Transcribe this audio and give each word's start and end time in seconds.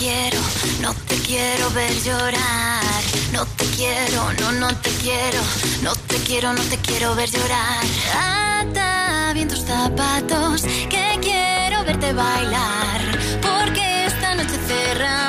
quiero, 0.00 0.40
no 0.80 0.94
te 1.06 1.16
quiero 1.16 1.70
ver 1.70 1.92
llorar. 2.02 3.02
No 3.32 3.44
te 3.58 3.66
quiero, 3.76 4.32
no, 4.40 4.52
no 4.52 4.68
te 4.84 4.90
quiero, 5.02 5.40
no 5.82 5.92
te 5.94 6.16
quiero, 6.26 6.52
no 6.54 6.62
te 6.62 6.78
quiero 6.78 7.14
ver 7.14 7.30
llorar. 7.30 7.84
Ata 8.16 9.32
bien 9.34 9.48
tus 9.48 9.60
zapatos, 9.60 10.62
que 10.88 11.18
quiero 11.20 11.84
verte 11.84 12.12
bailar. 12.14 13.00
Porque 13.42 14.06
esta 14.06 14.34
noche 14.34 14.56
cerramos 14.66 15.19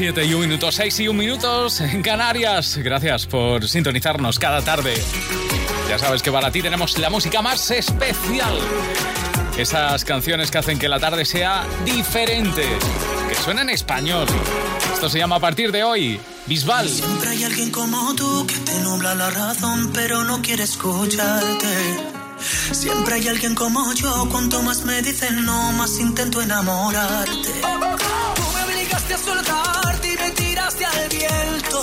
7 0.00 0.24
y 0.24 0.32
1 0.32 0.46
minutos, 0.46 0.76
6 0.76 1.00
y 1.00 1.08
1 1.08 1.18
minutos 1.18 1.82
en 1.82 2.00
Canarias. 2.00 2.78
Gracias 2.78 3.26
por 3.26 3.68
sintonizarnos 3.68 4.38
cada 4.38 4.62
tarde. 4.62 4.94
Ya 5.90 5.98
sabes 5.98 6.22
que 6.22 6.32
para 6.32 6.50
ti 6.50 6.62
tenemos 6.62 6.96
la 6.96 7.10
música 7.10 7.42
más 7.42 7.70
especial. 7.70 8.58
Esas 9.58 10.06
canciones 10.06 10.50
que 10.50 10.56
hacen 10.56 10.78
que 10.78 10.88
la 10.88 10.98
tarde 10.98 11.26
sea 11.26 11.66
diferente, 11.84 12.64
que 13.28 13.34
suena 13.34 13.60
en 13.60 13.68
español. 13.68 14.26
Esto 14.94 15.10
se 15.10 15.18
llama 15.18 15.36
a 15.36 15.40
partir 15.40 15.70
de 15.70 15.84
hoy, 15.84 16.18
Bisbal. 16.46 16.88
Siempre 16.88 17.28
hay 17.28 17.44
alguien 17.44 17.70
como 17.70 18.14
tú 18.14 18.46
que 18.46 18.56
te 18.56 18.80
nubla 18.80 19.14
la 19.14 19.28
razón, 19.28 19.90
pero 19.92 20.24
no 20.24 20.40
quiere 20.40 20.62
escucharte. 20.62 21.76
Siempre 22.72 23.16
hay 23.16 23.28
alguien 23.28 23.54
como 23.54 23.92
yo, 23.92 24.26
cuanto 24.30 24.62
más 24.62 24.82
me 24.86 25.02
dicen 25.02 25.44
no, 25.44 25.72
más 25.72 26.00
intento 26.00 26.40
enamorarte. 26.40 27.52
Tú 28.34 28.42
me 28.54 28.64
obligaste 28.64 29.12
a 29.12 29.18
soltarte 29.18 29.79
y 29.79 29.79
tiraste 30.34 30.84
al 30.84 31.08
viento. 31.08 31.82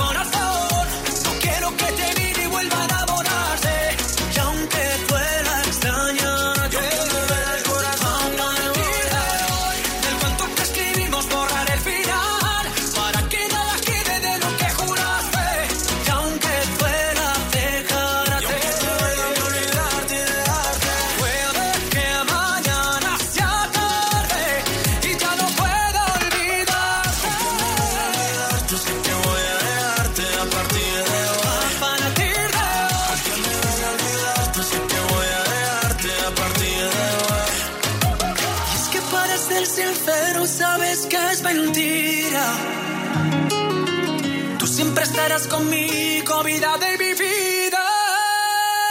Estarás 45.11 45.47
conmigo, 45.47 46.43
vida 46.43 46.77
de 46.77 46.97
mi 46.97 47.13
vida. 47.13 47.83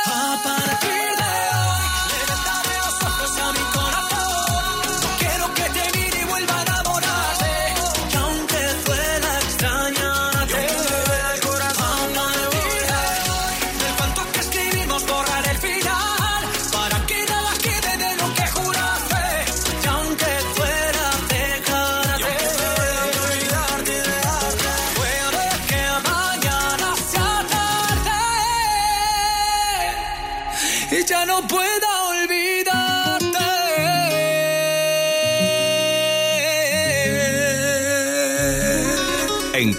A 0.04 0.38
partir 0.44 1.06
de 1.06 1.09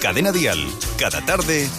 Cadena 0.02 0.32
Dial, 0.32 0.58
cada 0.98 1.24
tarde, 1.24 1.70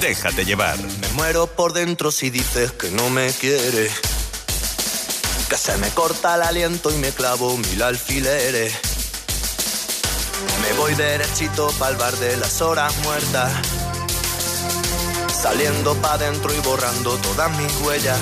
déjate 0.00 0.44
llevar. 0.44 0.78
Me 0.78 1.08
muero 1.16 1.48
por 1.48 1.72
dentro 1.72 2.12
si 2.12 2.30
dices 2.30 2.70
que 2.70 2.92
no 2.92 3.10
me 3.10 3.32
quieres. 3.32 3.92
Que 5.48 5.56
se 5.56 5.76
me 5.78 5.88
corta 5.88 6.36
el 6.36 6.42
aliento 6.42 6.92
y 6.92 6.98
me 6.98 7.10
clavo 7.10 7.56
mil 7.56 7.82
alfileres. 7.82 8.72
Me 10.62 10.78
voy 10.78 10.94
derechito 10.94 11.72
pa'l 11.80 11.96
bar 11.96 12.16
de 12.18 12.36
las 12.36 12.60
horas 12.60 12.96
muertas. 12.98 13.52
Saliendo 15.42 15.96
pa' 15.96 16.18
dentro 16.18 16.54
y 16.54 16.60
borrando 16.60 17.16
todas 17.16 17.50
mis 17.58 17.76
huellas. 17.80 18.20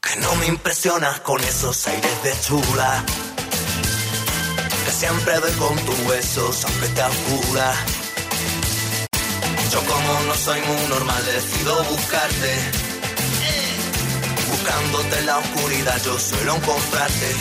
Que 0.00 0.20
no 0.20 0.36
me 0.36 0.46
impresionas 0.46 1.18
con 1.18 1.42
esos 1.42 1.84
aires 1.88 2.22
de 2.22 2.32
chula. 2.42 3.04
Siempre 4.98 5.38
doy 5.40 5.52
con 5.52 5.76
tus 5.84 5.98
huesos 6.06 6.64
aunque 6.64 6.88
te 6.88 7.02
oscura. 7.02 7.74
Yo 9.70 9.80
como 9.84 10.20
no 10.26 10.34
soy 10.34 10.58
muy 10.62 10.88
normal 10.88 11.22
decido 11.26 11.84
buscarte. 11.84 12.54
Buscándote 14.48 15.18
en 15.18 15.26
la 15.26 15.36
oscuridad 15.36 16.02
yo 16.02 16.18
suelo 16.18 16.56
encontrarte. 16.56 17.36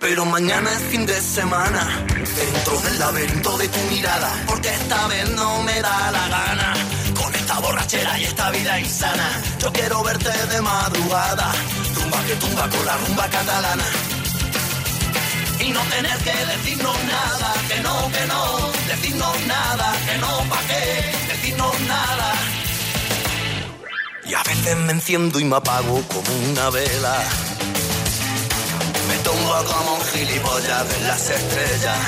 Pero 0.00 0.24
mañana 0.24 0.72
es 0.72 0.82
fin 0.84 1.04
de 1.04 1.20
semana, 1.20 2.06
dentro 2.36 2.80
del 2.80 2.98
laberinto 2.98 3.58
de 3.58 3.68
tu 3.68 3.80
mirada, 3.90 4.32
porque 4.46 4.70
esta 4.70 5.06
vez 5.08 5.28
no 5.32 5.62
me 5.62 5.78
da 5.82 6.10
la 6.10 6.28
gana. 6.28 6.74
Con 7.20 7.34
esta 7.34 7.58
borrachera 7.60 8.18
y 8.18 8.24
esta 8.24 8.50
vida 8.50 8.80
insana, 8.80 9.28
yo 9.60 9.70
quiero 9.70 10.02
verte 10.02 10.46
de 10.46 10.62
madrugada, 10.62 11.52
tumba 11.94 12.24
que 12.24 12.34
tumba 12.36 12.68
con 12.70 12.86
la 12.86 12.96
rumba 12.96 13.28
catalana. 13.28 13.84
Y 15.64 15.70
no 15.70 15.80
tener 15.82 16.18
que 16.18 16.32
decirnos 16.32 16.96
nada, 17.04 17.54
que 17.68 17.80
no, 17.82 18.10
que 18.10 18.26
no, 18.26 18.72
decirnos 18.88 19.46
nada, 19.46 19.94
que 20.06 20.18
no, 20.18 20.32
pa' 20.50 20.62
qué, 20.66 21.32
decirnos 21.32 21.80
nada. 21.82 22.34
Y 24.24 24.34
a 24.34 24.42
veces 24.42 24.76
me 24.76 24.92
enciendo 24.92 25.38
y 25.38 25.44
me 25.44 25.54
apago 25.54 26.02
como 26.08 26.50
una 26.50 26.68
vela. 26.70 27.16
Me 29.08 29.16
tumbo 29.18 29.64
como 29.64 29.94
un 29.94 30.04
gilipollas 30.06 30.88
de 30.88 31.00
las 31.06 31.30
estrellas. 31.30 31.98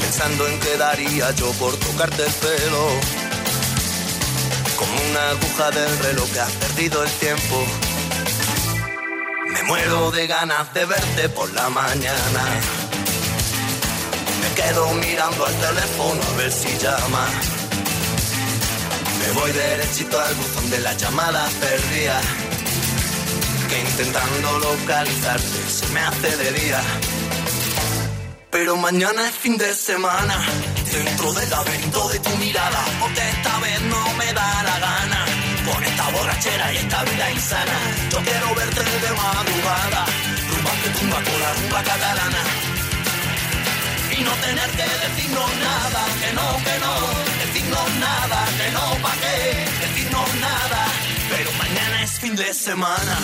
Pensando 0.00 0.46
en 0.46 0.60
qué 0.60 0.76
daría 0.76 1.32
yo 1.32 1.50
por 1.54 1.76
tocarte 1.76 2.24
el 2.24 2.32
pelo. 2.34 2.86
Como 4.78 4.92
una 5.10 5.30
aguja 5.30 5.70
del 5.72 5.98
reloj 6.04 6.30
que 6.30 6.40
has 6.40 6.52
perdido 6.52 7.02
el 7.02 7.10
tiempo. 7.10 7.83
Muero 9.66 10.10
de 10.10 10.26
ganas 10.26 10.72
de 10.74 10.84
verte 10.84 11.28
por 11.30 11.52
la 11.54 11.68
mañana. 11.70 12.44
Me 14.40 14.54
quedo 14.54 14.92
mirando 14.94 15.46
al 15.46 15.54
teléfono 15.54 16.20
a 16.22 16.36
ver 16.36 16.52
si 16.52 16.78
llama. 16.78 17.26
Me 19.20 19.32
voy 19.32 19.52
derechito 19.52 20.20
al 20.20 20.34
buzón 20.34 20.70
de 20.70 20.80
las 20.80 20.96
llamadas 20.98 21.50
perdidas. 21.54 22.24
Que 23.68 23.80
intentando 23.80 24.58
localizarte 24.58 25.70
se 25.70 25.86
me 25.88 26.00
hace 26.00 26.36
de 26.36 26.52
día. 26.52 26.82
Pero 28.50 28.76
mañana 28.76 29.28
es 29.28 29.34
fin 29.34 29.56
de 29.56 29.74
semana, 29.74 30.38
dentro 30.92 31.32
del 31.32 31.50
laberinto 31.50 32.08
de 32.10 32.18
tu 32.20 32.30
mirada, 32.36 32.84
porque 33.00 33.28
esta 33.30 33.58
vez 33.58 33.80
no 33.82 34.14
me 34.14 34.32
da 34.32 34.62
la 34.62 34.78
gana. 34.78 35.43
Con 35.64 35.82
esta 35.82 36.10
borrachera 36.10 36.72
y 36.72 36.76
esta 36.76 37.04
vida 37.04 37.30
insana, 37.30 37.72
yo 38.10 38.18
quiero 38.22 38.54
verte 38.54 38.82
de 38.84 39.10
madrugada, 39.16 40.04
rumba 40.50 40.70
que 40.82 40.90
tumba 40.90 41.16
con 41.16 41.40
la 41.40 41.52
rumba 41.54 41.82
catalana. 41.82 42.42
Y 44.16 44.22
no 44.22 44.30
tener 44.30 44.70
que 44.70 44.86
decirnos 45.04 45.50
nada, 45.56 46.02
que 46.20 46.32
no, 46.34 46.46
que 46.66 46.76
no, 46.84 46.94
decirnos 47.42 47.94
nada, 47.98 48.44
que 48.58 48.70
no, 48.72 49.02
pa' 49.02 49.16
qué, 49.22 49.86
decirnos 49.86 50.34
nada. 50.34 50.80
Pero 51.30 51.50
mañana 51.52 52.02
es 52.02 52.12
fin 52.20 52.36
de 52.36 52.52
semana, 52.52 53.18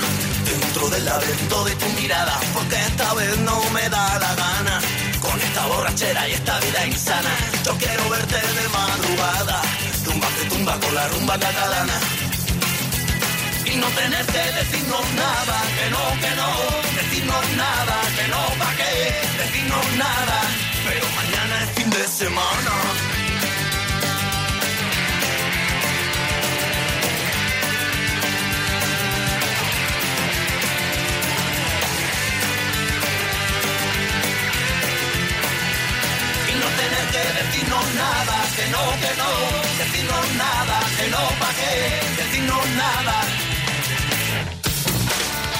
dentro 0.44 0.88
del 0.88 1.04
laberinto 1.04 1.64
de 1.64 1.74
tu 1.76 1.88
mirada, 2.00 2.40
porque 2.54 2.76
esta 2.76 3.14
vez 3.14 3.36
no 3.38 3.62
me 3.70 3.88
da 3.88 4.18
la 4.18 4.34
gana. 4.34 4.80
Con 5.20 5.38
esta 5.38 5.66
borrachera 5.66 6.26
y 6.28 6.32
esta 6.32 6.58
vida 6.58 6.86
insana, 6.86 7.30
yo 7.64 7.76
quiero 7.76 8.08
verte 8.08 8.36
de 8.36 8.68
madrugada, 8.68 9.62
tumba 10.04 10.28
que 10.36 10.44
tumba 10.48 10.80
con 10.80 10.94
la 10.94 11.08
rumba 11.08 11.38
catalana. 11.38 12.00
Y 13.72 13.76
no 13.76 13.86
tener 13.90 14.26
que 14.26 14.42
decirnos 14.58 15.12
nada, 15.14 15.56
que 15.78 15.90
no, 15.90 16.04
que 16.22 16.34
no, 16.40 16.50
decirnos 16.96 17.44
nada, 17.56 17.96
que 18.16 18.28
no, 18.28 18.42
pa' 18.58 18.74
qué, 18.76 19.14
decirnos 19.38 19.86
nada. 19.96 20.40
Pero 20.86 21.06
mañana 21.14 21.62
es 21.62 21.70
fin 21.76 21.88
de 21.90 22.08
semana. 22.08 22.72
Y 36.48 36.54
no 36.58 36.66
tener 36.80 37.06
que 37.14 37.24
decirnos 37.40 37.94
nada, 37.94 38.36
que 38.56 38.66
no, 38.74 38.84
que 39.02 39.12
no, 39.20 39.30
decirnos 39.78 40.34
nada, 40.34 40.80
que 40.96 41.08
no, 41.08 41.22
pa' 41.40 41.54
qué, 41.60 42.22
decirnos 42.22 42.66
nada. 42.70 43.49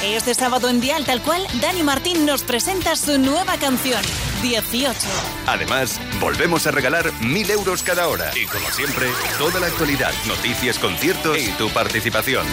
Este 0.03 0.35
sábado 0.35 0.71
en 0.71 0.81
Dial 0.81 1.05
Tal 1.05 1.21
Cual, 1.21 1.47
Dani 1.61 1.83
Martín 1.83 2.25
nos 2.25 2.43
presenta 2.43 2.97
su 2.97 3.19
nueva 3.19 3.59
canción, 3.59 4.01
18. 4.41 4.99
Además, 5.47 6.01
volvemos 6.19 6.67
a 6.67 6.71
regalar 6.71 7.13
mil 7.21 7.51
euros 7.51 7.83
cada 7.83 8.09
hora. 8.09 8.31
Y 8.35 8.47
como 8.47 8.67
siempre, 8.71 9.11
toda 9.37 9.61
la 9.61 9.67
actualidad, 9.67 10.13
noticias, 10.27 10.79
conciertos 10.79 11.37
y 11.39 11.51
tu 11.53 11.69
participación. 11.69 12.47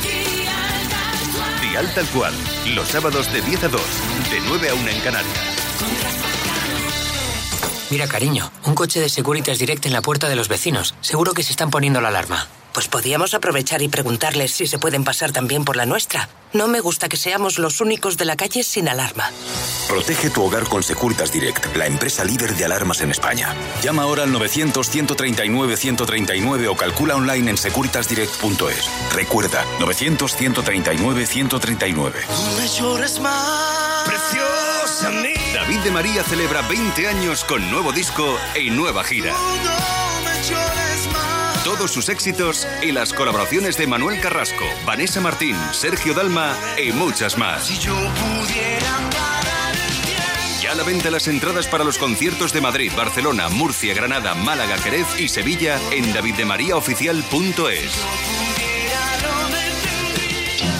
Dial 1.61 1.89
tal 1.95 2.05
cual, 2.07 2.33
los 2.75 2.89
sábados 2.89 3.31
de 3.31 3.41
10 3.41 3.63
a 3.63 3.67
2, 3.69 3.81
de 4.29 4.39
9 4.41 4.69
a 4.69 4.73
1 4.73 4.89
en 4.89 5.00
Canarias. 5.00 5.38
Mira, 7.89 8.07
cariño, 8.09 8.51
un 8.65 8.75
coche 8.75 9.00
de 9.00 9.07
Securitas 9.07 9.57
Direct 9.57 9.85
en 9.85 9.93
la 9.93 10.01
puerta 10.01 10.27
de 10.27 10.35
los 10.35 10.50
vecinos. 10.50 10.95
Seguro 11.00 11.31
que 11.31 11.43
se 11.43 11.51
están 11.51 11.69
poniendo 11.69 12.01
la 12.01 12.09
alarma. 12.09 12.50
Pues 12.77 12.89
podíamos 12.89 13.33
aprovechar 13.33 13.81
y 13.81 13.88
preguntarles 13.88 14.51
si 14.51 14.68
se 14.68 14.77
pueden 14.77 15.03
pasar 15.03 15.31
también 15.31 15.65
por 15.65 15.75
la 15.75 15.88
nuestra. 15.88 16.29
No 16.53 16.68
me 16.68 16.79
gusta 16.79 17.09
que 17.09 17.18
seamos 17.18 17.57
los 17.57 17.81
únicos 17.81 18.18
de 18.18 18.25
la 18.25 18.35
calle 18.35 18.62
sin 18.62 18.88
alarma. 18.88 19.31
Protege 19.88 20.29
tu 20.29 20.44
hogar 20.44 20.65
con 20.65 20.83
Securitas 20.83 21.31
Direct, 21.31 21.75
la 21.75 21.88
empresa 21.88 22.24
líder 22.24 22.56
de 22.56 22.65
alarmas 22.65 23.01
en 23.01 23.09
España. 23.09 23.56
Llama 23.81 24.03
ahora 24.03 24.25
al 24.25 24.31
900-139-139 24.31 26.68
o 26.69 26.75
calcula 26.75 27.15
online 27.15 27.50
en 27.50 27.57
securitasdirect.es. 27.57 28.91
Recuerda, 29.12 29.65
900-139-139. 29.79 32.13
No 32.29 32.51
me 32.62 32.68
llores 32.68 33.19
más, 33.19 34.07
preciosa 34.07 35.09
mía. 35.09 35.33
David 35.56 35.79
de 35.79 35.89
María 35.89 36.21
celebra 36.21 36.62
20 36.62 37.07
años 37.07 37.44
con 37.44 37.71
nuevo 37.71 37.91
disco 37.91 38.38
y 38.56 38.69
nueva 38.69 39.03
gira. 39.03 39.33
No 39.33 40.21
me 40.21 40.29
llores 40.47 40.75
más. 40.75 40.96
Todos 41.67 41.91
sus 41.91 42.07
éxitos 42.07 42.65
y 42.81 42.93
las 42.93 43.11
colaboraciones 43.11 43.75
de 43.75 43.87
Manuel 43.87 44.21
Carrasco, 44.21 44.63
Vanessa 44.85 45.19
Martín, 45.19 45.57
Sergio 45.73 46.13
Dalma 46.13 46.57
y 46.81 46.93
muchas 46.93 47.37
más. 47.37 47.67
Si 47.67 47.77
yo. 47.77 47.93
Ya 50.61 50.71
a 50.71 50.75
la 50.75 50.83
venta 50.83 51.11
las 51.11 51.27
entradas 51.27 51.67
para 51.67 51.83
los 51.83 51.97
conciertos 51.97 52.53
de 52.53 52.61
Madrid, 52.61 52.93
Barcelona, 52.95 53.49
Murcia, 53.49 53.93
Granada, 53.93 54.33
Málaga, 54.33 54.77
Jerez 54.77 55.19
y 55.19 55.27
Sevilla 55.27 55.77
en 55.91 56.13
daviddemariaoficial.es. 56.13 58.37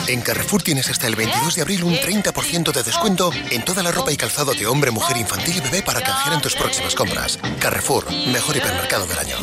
En 0.08 0.22
Carrefour 0.22 0.64
tienes 0.64 0.90
hasta 0.90 1.08
el 1.08 1.18
22 1.18 1.56
de 1.56 1.62
abril 1.62 1.84
un 1.84 1.94
30% 1.94 2.72
de 2.72 2.84
descuento 2.84 3.30
en 3.52 3.64
toda 3.66 3.84
la 3.84 3.92
ropa 3.92 4.12
y 4.12 4.16
calzado 4.18 4.54
de 4.54 4.66
hombre, 4.66 4.90
mujer, 4.90 5.18
infantil 5.18 5.58
y 5.58 5.60
bebé 5.60 5.82
para 5.82 6.02
canjear 6.02 6.34
en 6.34 6.42
tus 6.42 6.56
próximas 6.56 6.96
compras. 6.96 7.38
Carrefour, 7.60 8.06
mejor 8.28 8.56
hipermercado 8.56 9.06
del 9.06 9.20
año. 9.20 9.36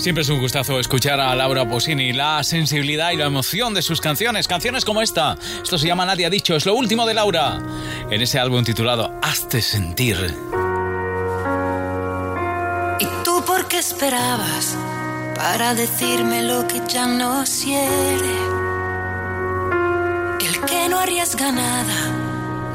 Siempre 0.00 0.22
es 0.22 0.28
un 0.30 0.40
gustazo 0.40 0.80
escuchar 0.80 1.20
a 1.20 1.34
Laura 1.34 1.68
Posini, 1.68 2.14
la 2.14 2.42
sensibilidad 2.42 3.10
y 3.10 3.16
la 3.16 3.26
emoción 3.26 3.74
de 3.74 3.82
sus 3.82 4.00
canciones, 4.00 4.48
canciones 4.48 4.84
como 4.84 5.02
esta. 5.02 5.36
Esto 5.62 5.76
se 5.76 5.86
llama 5.86 6.06
Nadie 6.06 6.24
ha 6.24 6.30
dicho, 6.30 6.56
es 6.56 6.64
lo 6.64 6.74
último 6.74 7.06
de 7.06 7.14
Laura, 7.14 7.58
en 8.10 8.22
ese 8.22 8.38
álbum 8.38 8.64
titulado 8.64 9.12
Hazte 9.20 9.60
sentir. 9.60 10.16
¿Y 12.98 13.24
tú 13.24 13.44
por 13.44 13.68
qué 13.68 13.78
esperabas 13.78 14.76
para 15.36 15.74
decirme 15.74 16.42
lo 16.42 16.66
que 16.66 16.82
ya 16.88 17.06
no 17.06 17.44
quiere? 17.44 18.36
El 20.48 20.60
que 20.64 20.88
no 20.88 20.98
arriesga 20.98 21.52
nada 21.52 22.16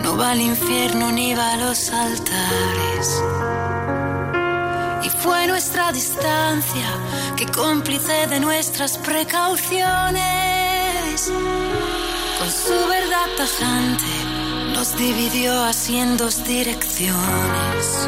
no 0.03 0.15
va 0.17 0.31
al 0.31 0.41
infierno 0.41 1.11
ni 1.11 1.33
va 1.33 1.53
a 1.53 1.57
los 1.57 1.89
altares. 1.89 3.23
Y 5.03 5.09
fue 5.09 5.47
nuestra 5.47 5.91
distancia 5.91 6.87
que 7.35 7.47
cómplice 7.47 8.27
de 8.27 8.39
nuestras 8.39 8.97
precauciones. 8.97 11.31
Con 12.39 12.49
su 12.49 12.87
verdad 12.87 13.27
tajante 13.37 14.05
nos 14.73 14.95
dividió 14.97 15.63
así 15.63 15.97
en 15.97 16.17
dos 16.17 16.43
direcciones. 16.43 18.07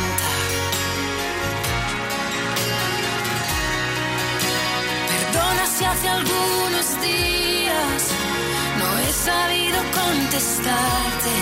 Hace 6.01 6.09
algunos 6.09 7.01
días 7.01 8.01
no 8.79 8.87
he 8.99 9.11
sabido 9.13 9.77
contestarte. 9.93 11.33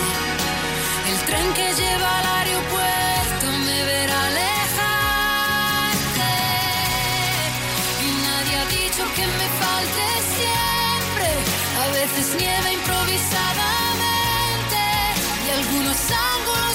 El 1.10 1.18
tren 1.26 1.52
que 1.54 1.72
lleva 1.80 2.18
al 2.18 2.26
aeropuerto 2.26 3.46
me 3.66 3.78
verá 3.84 4.18
alejarte. 4.26 6.32
Y 8.04 8.06
nadie 8.26 8.54
ha 8.58 8.66
dicho 8.66 9.02
que 9.16 9.26
me 9.26 9.48
falte 9.62 10.06
siempre. 10.36 11.28
A 11.82 11.84
veces 11.98 12.26
nieva 12.38 12.68
improvisadamente. 12.70 14.82
Y 15.46 15.48
algunos 15.58 15.98
ángulos 16.34 16.74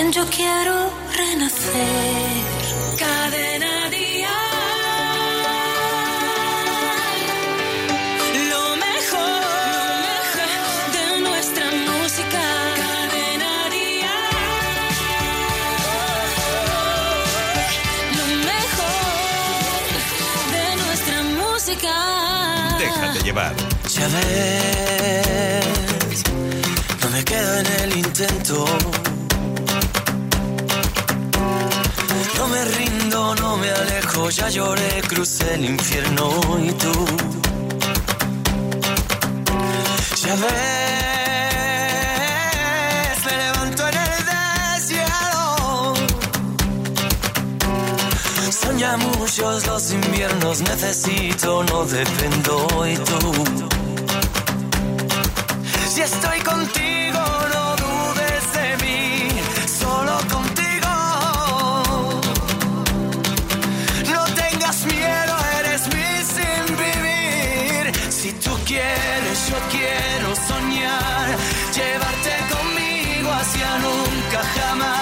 También 0.00 0.24
yo 0.24 0.24
quiero 0.34 0.90
renacer. 1.14 2.40
Cadena 2.98 3.90
Dial. 3.90 4.30
Lo 8.48 8.64
mejor, 8.86 9.42
de 10.96 11.06
nuestra 11.20 11.66
música. 11.88 12.42
Cadena 12.80 13.54
Dial. 13.74 14.40
Lo 18.16 18.26
mejor 18.50 19.84
de 20.56 20.66
nuestra 20.82 21.18
música. 21.42 21.92
Déjate 22.78 23.18
llevar. 23.22 23.54
Ya 23.94 24.06
ves, 24.08 25.68
no 27.02 27.06
me 27.10 27.22
quedo 27.22 27.58
en 27.58 27.66
el 27.82 27.98
intento. 27.98 28.64
No 33.40 33.56
me 33.56 33.70
alejo, 33.70 34.30
ya 34.30 34.48
lloré, 34.48 35.02
crucé 35.08 35.54
el 35.54 35.64
infierno 35.64 36.40
y 36.62 36.72
tú. 36.72 36.92
Ya 40.24 40.34
ves, 40.42 40.48
me 43.26 43.32
levanto 43.42 43.82
en 43.88 43.96
el 44.06 44.18
desierto. 44.32 45.94
Son 48.60 48.74
ya 48.78 48.96
muchos 48.96 49.66
los 49.66 49.92
inviernos, 49.92 50.60
necesito, 50.62 51.64
no 51.64 51.84
dependo 51.84 52.86
y 52.86 52.96
tú. 52.96 53.69
Nunca 73.58 74.42
jamás, 74.54 74.99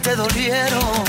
te 0.00 0.16
dolieron. 0.16 1.04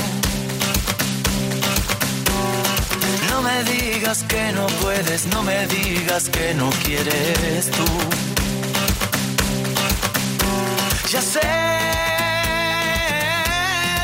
No 3.30 3.42
me 3.42 3.64
digas 3.64 4.22
que 4.24 4.52
no 4.52 4.66
puedes, 4.82 5.26
no 5.26 5.42
me 5.42 5.66
digas 5.66 6.28
que 6.28 6.54
no 6.54 6.70
quieres 6.84 7.70
tú. 7.70 7.84
Ya 11.10 11.22
sé, 11.22 11.40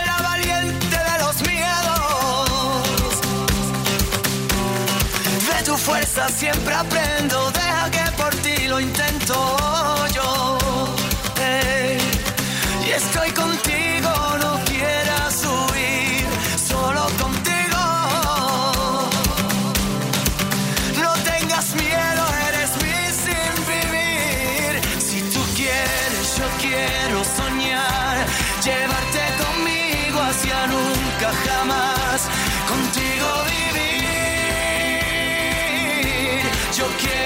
la 0.06 0.22
valiente 0.22 0.96
de 0.96 1.18
los 1.24 1.42
miedos. 1.42 3.20
De 5.56 5.62
tu 5.64 5.76
fuerza 5.76 6.28
siempre 6.28 6.74
aprendo, 6.74 7.50
deja 7.50 7.90
que 7.90 8.10
por 8.12 8.34
ti 8.36 8.68
lo 8.68 8.80
intento 8.80 9.34
yo. 10.14 10.58
Ey, 11.42 11.98
y 12.86 12.90
estoy 12.92 13.30
contigo, 13.32 13.69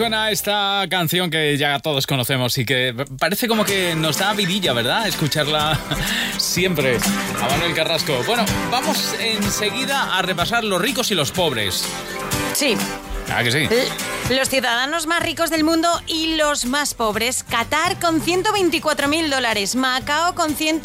suena 0.00 0.30
esta 0.30 0.86
canción 0.88 1.28
que 1.28 1.58
ya 1.58 1.78
todos 1.78 2.06
conocemos 2.06 2.56
y 2.56 2.64
que 2.64 2.94
parece 3.18 3.46
como 3.46 3.66
que 3.66 3.94
nos 3.94 4.16
da 4.16 4.32
vidilla, 4.32 4.72
¿verdad? 4.72 5.06
Escucharla 5.06 5.78
siempre. 6.38 6.96
A 7.38 7.48
Manuel 7.50 7.74
Carrasco. 7.74 8.22
Bueno, 8.26 8.46
vamos 8.70 9.14
enseguida 9.20 10.16
a 10.16 10.22
repasar 10.22 10.64
los 10.64 10.80
ricos 10.80 11.10
y 11.10 11.14
los 11.14 11.32
pobres. 11.32 11.84
Sí. 12.54 12.78
Ah, 13.30 13.44
que 13.44 13.52
sí. 13.52 13.68
Los 14.34 14.48
ciudadanos 14.48 15.06
más 15.06 15.22
ricos 15.22 15.50
del 15.50 15.64
mundo 15.64 15.90
y 16.06 16.36
los 16.36 16.64
más 16.64 16.94
pobres. 16.94 17.42
Qatar 17.42 18.00
con 18.00 18.22
124.000 18.22 19.28
dólares. 19.28 19.76
Macao 19.76 20.34
con 20.34 20.54
100. 20.54 20.80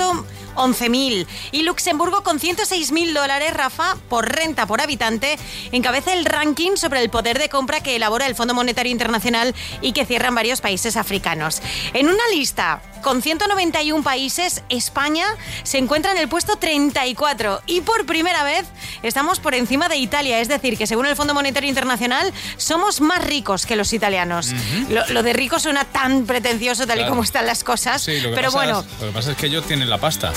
11.000. 0.55 1.27
Y 1.51 1.63
Luxemburgo, 1.63 2.23
con 2.23 2.39
106.000 2.39 3.13
dólares, 3.13 3.53
Rafa, 3.53 3.95
por 4.09 4.33
renta 4.33 4.65
por 4.65 4.81
habitante, 4.81 5.37
encabeza 5.71 6.13
el 6.13 6.25
ranking 6.25 6.75
sobre 6.75 7.01
el 7.01 7.09
poder 7.09 7.39
de 7.39 7.49
compra 7.49 7.81
que 7.81 7.95
elabora 7.95 8.27
el 8.27 8.35
Fondo 8.35 8.53
Monetario 8.53 8.91
Internacional 8.91 9.53
y 9.81 9.93
que 9.93 10.05
cierran 10.05 10.35
varios 10.35 10.61
países 10.61 10.97
africanos. 10.97 11.61
En 11.93 12.07
una 12.07 12.27
lista 12.33 12.81
con 13.05 13.21
191 13.21 14.03
países, 14.03 14.63
España 14.69 15.27
se 15.63 15.77
encuentra 15.77 16.11
en 16.11 16.17
el 16.17 16.27
puesto 16.27 16.55
34 16.55 17.61
y 17.67 17.81
por 17.81 18.07
primera 18.07 18.43
vez 18.43 18.65
estamos 19.03 19.39
por 19.39 19.53
encima 19.53 19.89
de 19.89 19.97
Italia, 19.97 20.39
es 20.39 20.47
decir, 20.47 20.75
que 20.75 20.87
según 20.87 21.05
el 21.05 21.15
Fondo 21.15 21.35
Monetario 21.35 21.69
Internacional 21.69 22.33
somos 22.57 23.01
más 23.01 23.23
ricos 23.23 23.67
que 23.67 23.75
los 23.75 23.93
italianos. 23.93 24.53
Lo, 24.89 25.21
de 25.21 25.33
rico 25.33 25.59
suena 25.59 25.85
tan 25.85 26.25
pretencioso 26.25 26.87
tal 26.87 27.01
y 27.01 27.05
como 27.05 27.23
están 27.23 27.45
las 27.45 27.63
cosas, 27.63 28.03
pero 28.33 28.51
bueno. 28.51 28.83
Lo 28.99 29.07
que 29.07 29.13
pasa 29.13 29.31
es 29.31 29.37
que 29.37 29.47
ellos 29.47 29.65
tienen 29.65 29.89
la 29.89 29.99
pasta. 29.99 30.33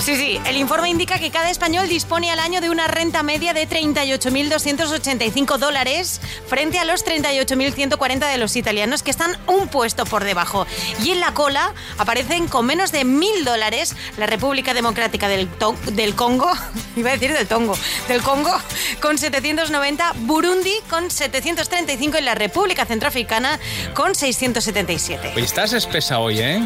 Sí, 0.00 0.16
sí, 0.16 0.40
el 0.46 0.56
informe 0.56 0.88
indica 0.88 1.18
que 1.18 1.30
cada 1.30 1.50
español 1.50 1.86
dispone 1.86 2.30
al 2.30 2.38
año 2.38 2.62
de 2.62 2.70
una 2.70 2.88
renta 2.88 3.22
media 3.22 3.52
de 3.52 3.68
38.285 3.68 5.58
dólares 5.58 6.22
frente 6.46 6.78
a 6.78 6.86
los 6.86 7.04
38.140 7.04 8.30
de 8.30 8.38
los 8.38 8.56
italianos 8.56 9.02
que 9.02 9.10
están 9.10 9.36
un 9.46 9.68
puesto 9.68 10.06
por 10.06 10.24
debajo. 10.24 10.66
Y 11.04 11.10
en 11.10 11.20
la 11.20 11.34
cola 11.34 11.74
aparecen 11.98 12.48
con 12.48 12.64
menos 12.64 12.92
de 12.92 13.04
1.000 13.04 13.44
dólares 13.44 13.94
la 14.16 14.26
República 14.26 14.72
Democrática 14.72 15.28
del, 15.28 15.50
del 15.92 16.14
Congo, 16.14 16.50
iba 16.96 17.10
a 17.10 17.12
decir 17.12 17.34
del 17.34 17.46
Tongo, 17.46 17.76
del 18.08 18.22
Congo 18.22 18.58
con 19.02 19.18
790, 19.18 20.14
Burundi 20.20 20.74
con 20.88 21.10
735 21.10 22.16
y 22.18 22.22
la 22.22 22.34
República 22.34 22.86
Centroafricana 22.86 23.60
con 23.92 24.14
677. 24.14 25.32
Oye, 25.36 25.44
estás 25.44 25.74
espesa 25.74 26.20
hoy, 26.20 26.40
¿eh? 26.40 26.62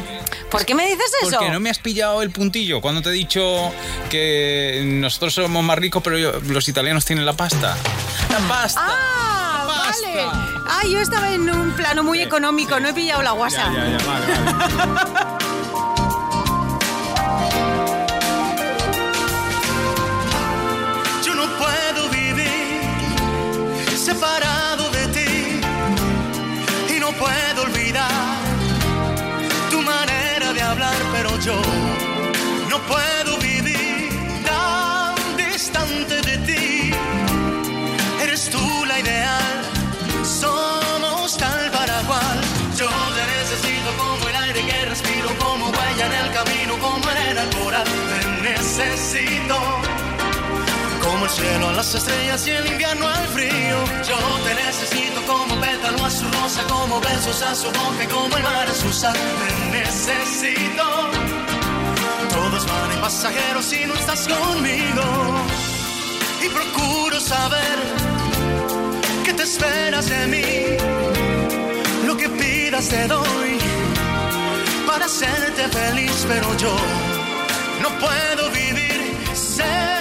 ¿Por 0.50 0.64
qué 0.64 0.76
me 0.76 0.84
dices 0.86 1.10
eso? 1.20 1.32
Porque 1.32 1.50
no 1.50 1.58
me 1.58 1.68
has 1.68 1.80
pillado 1.80 2.22
el 2.22 2.30
puntillo 2.30 2.80
cuando 2.80 3.02
te 3.02 3.08
he 3.08 3.23
dicho 3.24 3.72
que 4.10 4.82
nosotros 4.84 5.34
somos 5.34 5.64
más 5.64 5.78
ricos, 5.78 6.02
pero 6.02 6.18
yo- 6.18 6.40
los 6.46 6.68
italianos 6.68 7.04
tienen 7.04 7.24
la 7.24 7.32
pasta. 7.32 7.76
La 8.30 8.38
pasta. 8.48 8.80
Ah, 8.82 9.64
vale. 9.66 10.26
Ah, 10.68 10.82
yo 10.90 11.00
estaba 11.00 11.30
en 11.32 11.48
un 11.50 11.72
plano 11.72 12.02
muy 12.02 12.20
económico, 12.20 12.78
no 12.80 12.88
he 12.88 12.92
pillado 12.94 13.22
la 13.22 13.32
guasa. 13.32 13.70
Ya, 13.72 13.98
ya, 13.98 14.06
vale, 14.06 14.26
vale. 14.94 15.34
Yo 21.24 21.34
no 21.34 21.46
puedo 21.58 22.08
vivir 22.10 22.80
separado 23.96 24.90
de 24.90 25.06
ti 25.08 25.60
y 26.94 27.00
no 27.00 27.10
puedo 27.12 27.62
olvidar 27.62 28.10
tu 29.70 29.80
manera 29.82 30.52
de 30.52 30.62
hablar, 30.62 30.96
pero 31.12 31.38
yo 31.40 31.54
no 32.74 32.80
puedo 32.92 33.38
vivir 33.38 34.08
tan 34.44 35.14
distante 35.36 36.16
de 36.28 36.36
ti. 36.38 36.90
Eres 38.20 38.50
tú 38.50 38.66
la 38.86 38.98
ideal, 38.98 39.56
somos 40.24 41.36
tal 41.36 41.70
para 41.70 41.96
cual. 42.08 42.38
Yo 42.76 42.88
te 43.16 43.22
necesito 43.36 43.90
como 43.96 44.28
el 44.28 44.36
aire 44.44 44.60
que 44.68 44.86
respiro, 44.86 45.28
como 45.38 45.66
huella 45.66 46.06
en 46.10 46.14
el 46.22 46.30
camino, 46.38 46.72
como 46.80 47.08
arena 47.08 47.42
al 47.42 47.50
coral. 47.58 47.88
Te 48.10 48.20
necesito. 48.50 49.56
Como 51.04 51.26
el 51.26 51.30
cielo 51.30 51.68
a 51.68 51.72
las 51.74 51.94
estrellas 51.94 52.44
y 52.48 52.50
el 52.50 52.66
invierno 52.66 53.06
al 53.08 53.26
frío. 53.28 53.78
Yo 54.08 54.18
te 54.44 54.52
necesito 54.66 55.22
como 55.26 55.60
pétalo 55.60 56.04
a 56.04 56.10
su 56.10 56.26
rosa, 56.38 56.62
como 56.64 57.00
besos 57.00 57.40
a 57.42 57.54
su 57.54 57.68
boca 57.68 58.04
como 58.10 58.36
el 58.36 58.42
mar 58.42 58.66
a 58.68 58.74
su 58.74 58.92
sal. 58.92 59.16
Te 59.40 59.78
necesito. 59.78 60.84
Van 62.68 62.92
en 62.92 63.00
pasajeros 63.00 63.64
si 63.64 63.86
no 63.86 63.94
estás 63.94 64.26
conmigo. 64.28 65.04
Y 66.44 66.48
procuro 66.48 67.20
saber 67.20 67.78
qué 69.24 69.32
te 69.32 69.42
esperas 69.42 70.08
de 70.08 70.26
mí. 70.26 70.46
Lo 72.06 72.16
que 72.16 72.28
pidas 72.28 72.88
te 72.88 73.08
doy 73.08 73.58
para 74.86 75.06
hacerte 75.06 75.68
feliz, 75.68 76.26
pero 76.28 76.56
yo 76.56 76.76
no 77.82 77.88
puedo 77.98 78.50
vivir 78.50 79.00
separado 79.34 79.93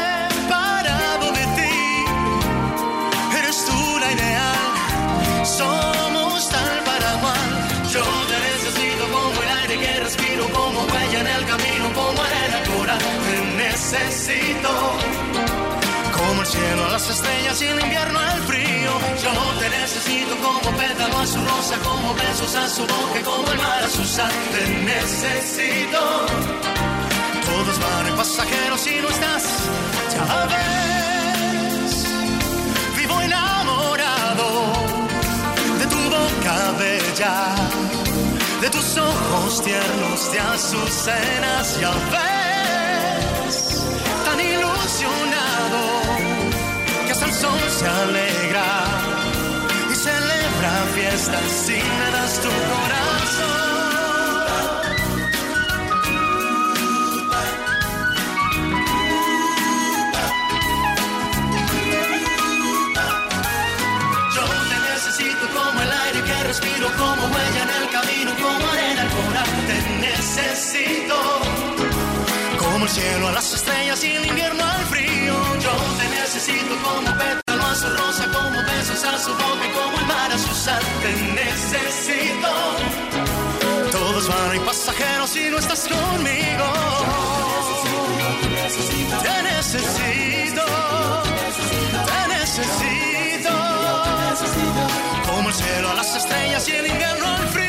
necesito. 13.94 14.70
Como 16.18 16.42
el 16.42 16.48
cielo 16.48 16.86
a 16.86 16.92
las 16.92 17.10
estrellas 17.10 17.62
y 17.62 17.66
el 17.66 17.80
invierno 17.80 18.20
al 18.20 18.42
frío. 18.44 18.92
Yo 19.24 19.32
te 19.60 19.70
necesito 19.70 20.36
como 20.38 20.78
pétalo 20.78 21.18
a 21.20 21.28
su 21.28 21.40
rosa, 21.40 21.78
como 21.84 22.14
besos 22.16 22.56
a 22.56 22.68
su 22.70 22.82
boca, 22.82 23.20
como 23.24 23.52
el 23.52 23.58
mar 23.58 23.84
a 23.84 23.90
su 23.90 24.04
sal. 24.04 24.32
Te 24.54 24.68
necesito. 24.92 26.02
Todos 27.46 27.80
van 27.80 28.08
en 28.08 28.16
pasajeros 28.16 28.82
si 28.82 29.00
no 29.02 29.10
estás, 29.10 29.44
ya 30.14 30.46
ves. 30.52 32.06
Vivo 32.98 33.22
enamorado 33.22 34.48
de 35.80 35.86
tu 35.86 36.02
boca 36.16 36.56
bella, 36.80 37.56
de 38.62 38.70
tus 38.70 38.98
ojos 38.98 39.64
tiernos 39.64 40.32
de 40.32 40.40
azucenas, 40.40 41.80
ya 41.80 41.92
ves. 42.12 42.43
El 47.34 47.40
sol 47.40 47.60
se 47.80 47.88
alegra 47.88 48.66
y 49.92 49.96
celebra 49.96 50.72
fiestas 50.94 51.52
si 51.66 51.74
me 51.74 52.12
das 52.12 52.34
tu 52.44 52.50
corazón. 52.72 53.64
Yo 64.36 64.44
te 64.70 64.78
necesito 64.92 65.46
como 65.58 65.82
el 65.82 65.92
aire 66.06 66.22
que 66.24 66.44
respiro, 66.44 66.88
como 66.98 67.24
huella 67.34 67.64
en 67.64 67.72
el 67.82 67.90
camino, 67.90 68.32
como 68.42 68.64
arena 68.74 69.02
al 69.02 69.10
coral. 69.10 69.50
Te 69.68 69.78
necesito 70.08 71.16
como 72.84 72.92
el 72.92 73.02
cielo 73.02 73.28
a 73.30 73.32
las 73.32 73.54
estrellas 73.54 74.04
y 74.04 74.12
el 74.12 74.26
invierno 74.26 74.64
al 74.66 74.86
frío. 74.88 75.34
Yo 75.62 75.72
te 76.00 76.10
necesito 76.10 76.76
como 76.84 77.18
pétalo 77.18 77.64
a 77.64 77.76
su 77.76 77.88
rosa, 77.88 78.26
como 78.34 78.62
besos 78.62 79.04
a 79.06 79.18
su 79.20 79.32
boca 79.32 79.68
como 79.74 80.00
el 80.00 80.06
mar 80.06 80.32
a 80.32 80.38
su 80.38 80.54
sal. 80.54 80.84
Te 81.02 81.12
necesito. 81.42 82.52
Todos 83.92 84.28
van 84.28 84.56
y 84.56 84.60
pasajeros 84.60 85.30
si 85.30 85.50
no 85.50 85.60
estás 85.60 85.88
conmigo. 85.88 86.68
Te 89.24 89.44
necesito. 89.44 90.66
Te 92.10 92.28
necesito. 92.36 93.54
Como 95.30 95.50
el 95.50 95.56
cielo 95.56 95.90
a 95.90 95.94
las 95.94 96.16
estrellas 96.16 96.68
y 96.68 96.72
el 96.72 96.88
invierno 96.88 97.28
al 97.28 97.48
frío. 97.48 97.63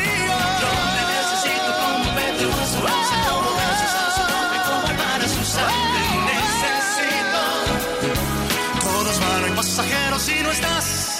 si 10.25 10.41
no 10.41 10.49
estás 10.49 11.19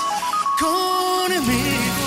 conmigo. 0.59 2.05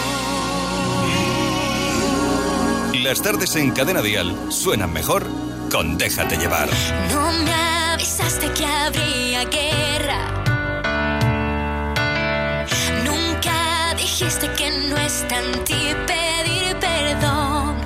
Las 3.04 3.22
tardes 3.22 3.54
en 3.54 3.70
Cadena 3.70 4.02
Dial 4.02 4.34
suenan 4.50 4.92
mejor 4.92 5.24
con 5.70 5.96
Déjate 5.96 6.36
llevar. 6.38 6.68
No 7.12 7.32
me 7.44 7.54
avisaste 7.92 8.50
que 8.50 8.66
habría 8.66 9.44
guerra. 9.44 10.20
Nunca 13.04 13.94
dijiste 13.96 14.50
que 14.54 14.68
no 14.88 14.96
es 14.96 15.24
tan 15.28 15.64
ti 15.64 15.94
pedir 16.08 16.76
perdón. 16.80 17.76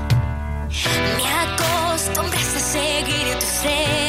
Me 1.18 1.27
acostumbraste 1.44 2.57
a 2.57 2.61
seguir 2.61 3.38
tu 3.38 3.46
ser. 3.46 4.02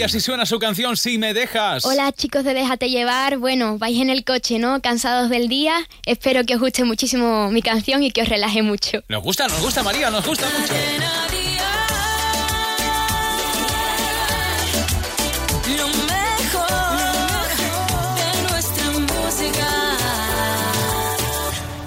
y 0.00 0.02
así 0.02 0.18
suena 0.18 0.46
su 0.46 0.58
canción 0.58 0.96
Si 0.96 1.18
me 1.18 1.34
dejas. 1.34 1.84
Hola 1.84 2.10
chicos 2.12 2.42
de 2.42 2.54
Déjate 2.54 2.88
llevar. 2.88 3.36
Bueno, 3.36 3.76
vais 3.76 4.00
en 4.00 4.08
el 4.08 4.24
coche, 4.24 4.58
¿no? 4.58 4.80
Cansados 4.80 5.28
del 5.28 5.48
día. 5.48 5.74
Espero 6.06 6.44
que 6.44 6.54
os 6.54 6.60
guste 6.60 6.84
muchísimo 6.84 7.50
mi 7.50 7.60
canción 7.60 8.02
y 8.02 8.10
que 8.10 8.22
os 8.22 8.28
relaje 8.30 8.62
mucho. 8.62 9.02
Nos 9.08 9.22
gusta, 9.22 9.46
nos 9.46 9.60
gusta 9.60 9.82
María, 9.82 10.10
nos 10.10 10.26
gusta 10.26 10.46
mucho. 10.58 11.29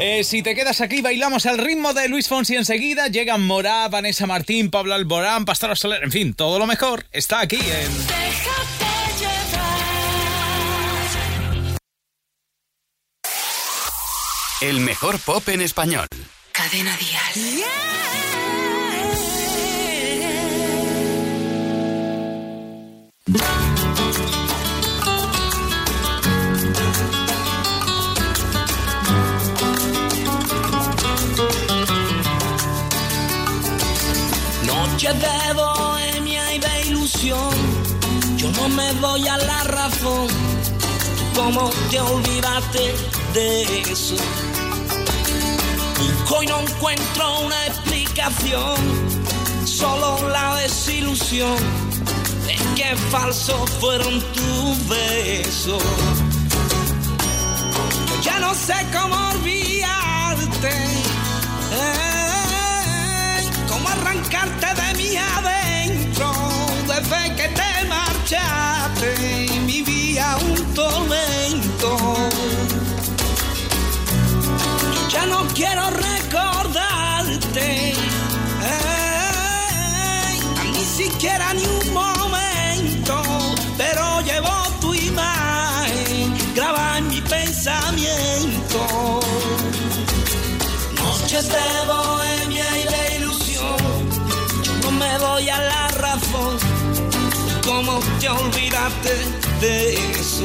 Eh, 0.06 0.26
si 0.26 0.44
te 0.44 0.54
quedas 0.54 0.82
aquí, 0.82 1.00
bailamos 1.00 1.46
al 1.46 1.58
ritmo 1.58 1.94
de 1.94 2.10
Luis 2.10 2.28
Fonsi 2.28 2.58
enseguida. 2.58 3.08
Llegan 3.08 3.42
Morá, 3.42 3.88
Vanessa 3.88 4.28
Martín, 4.28 4.70
Pablo 4.70 4.96
Alborán, 4.96 5.46
Pastora 5.46 5.78
Soler, 5.78 6.04
en 6.04 6.12
fin, 6.12 6.34
todo 6.34 6.60
lo 6.60 6.68
mejor 6.68 7.06
está 7.14 7.40
aquí 7.40 7.56
en. 7.56 7.90
El 14.60 14.82
mejor 14.82 15.20
pop 15.20 15.48
en 15.48 15.62
español. 15.62 16.08
Cadena 16.52 16.98
Díaz. 16.98 17.36
Yeah. 17.36 18.23
noches 35.04 35.22
de 35.22 35.54
bohemia 35.54 36.54
y 36.54 36.60
de 36.60 36.82
ilusión, 36.88 37.52
yo 38.38 38.50
no 38.52 38.70
me 38.70 38.94
doy 38.96 39.28
a 39.28 39.38
la 39.38 39.64
razón. 39.64 40.28
¿Cómo 41.36 41.70
te 41.90 42.00
olvidaste 42.00 42.94
de 43.34 43.82
eso? 43.82 44.16
Hoy 46.36 46.46
no 46.48 46.62
encuentro 46.62 47.42
una 47.42 47.66
explicación, 47.68 48.76
solo 49.66 50.30
la 50.30 50.56
desilusión 50.56 51.58
de 52.46 52.56
que 52.76 52.96
falsos 53.12 53.70
fueron 53.82 54.22
tus 54.22 54.88
besos. 54.88 55.84
Yo 58.08 58.22
ya 58.22 58.40
no 58.40 58.54
sé 58.54 58.76
cómo 58.94 59.16
olvidarte. 59.30 60.70
Eh 60.70 62.13
arrancarte 64.44 64.82
de 64.82 64.94
mi 64.98 65.16
adentro, 65.16 66.34
desde 66.88 67.36
que 67.36 67.48
te 67.50 67.86
marchaste 67.88 69.46
y 69.46 69.60
vivía 69.66 70.38
un 70.38 70.74
tormento. 70.74 71.98
Ya 75.10 75.26
no 75.26 75.46
quiero 75.54 75.90
recordarte, 75.90 77.94
ni 80.74 80.86
siquiera 80.86 81.54
ni 81.54 81.66
un 81.66 81.94
momento, 81.94 83.22
pero 83.78 84.22
llevo 84.22 84.52
tu 84.82 84.94
imagen 84.94 86.34
graba 86.56 86.98
en 86.98 87.08
mi 87.08 87.22
pensamiento. 87.22 89.22
Noches 90.96 91.48
de 91.48 91.86
bohemia 91.88 92.23
¿Cómo 97.66 98.00
te 98.20 98.28
olvidaste 98.28 99.10
de 99.62 99.94
eso? 100.12 100.44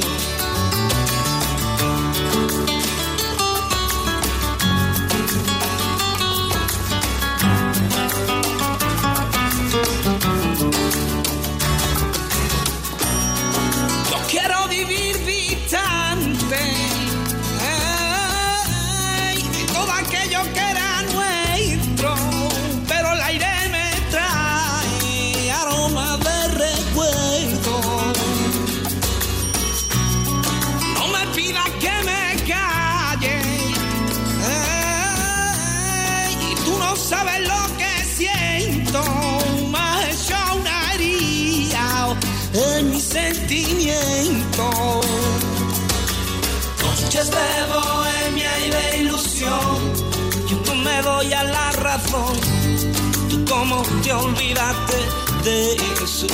Tú 52.10 53.44
cómo 53.44 53.82
te 54.02 54.12
olvidaste 54.12 54.96
de 55.44 55.74
eso. 56.02 56.26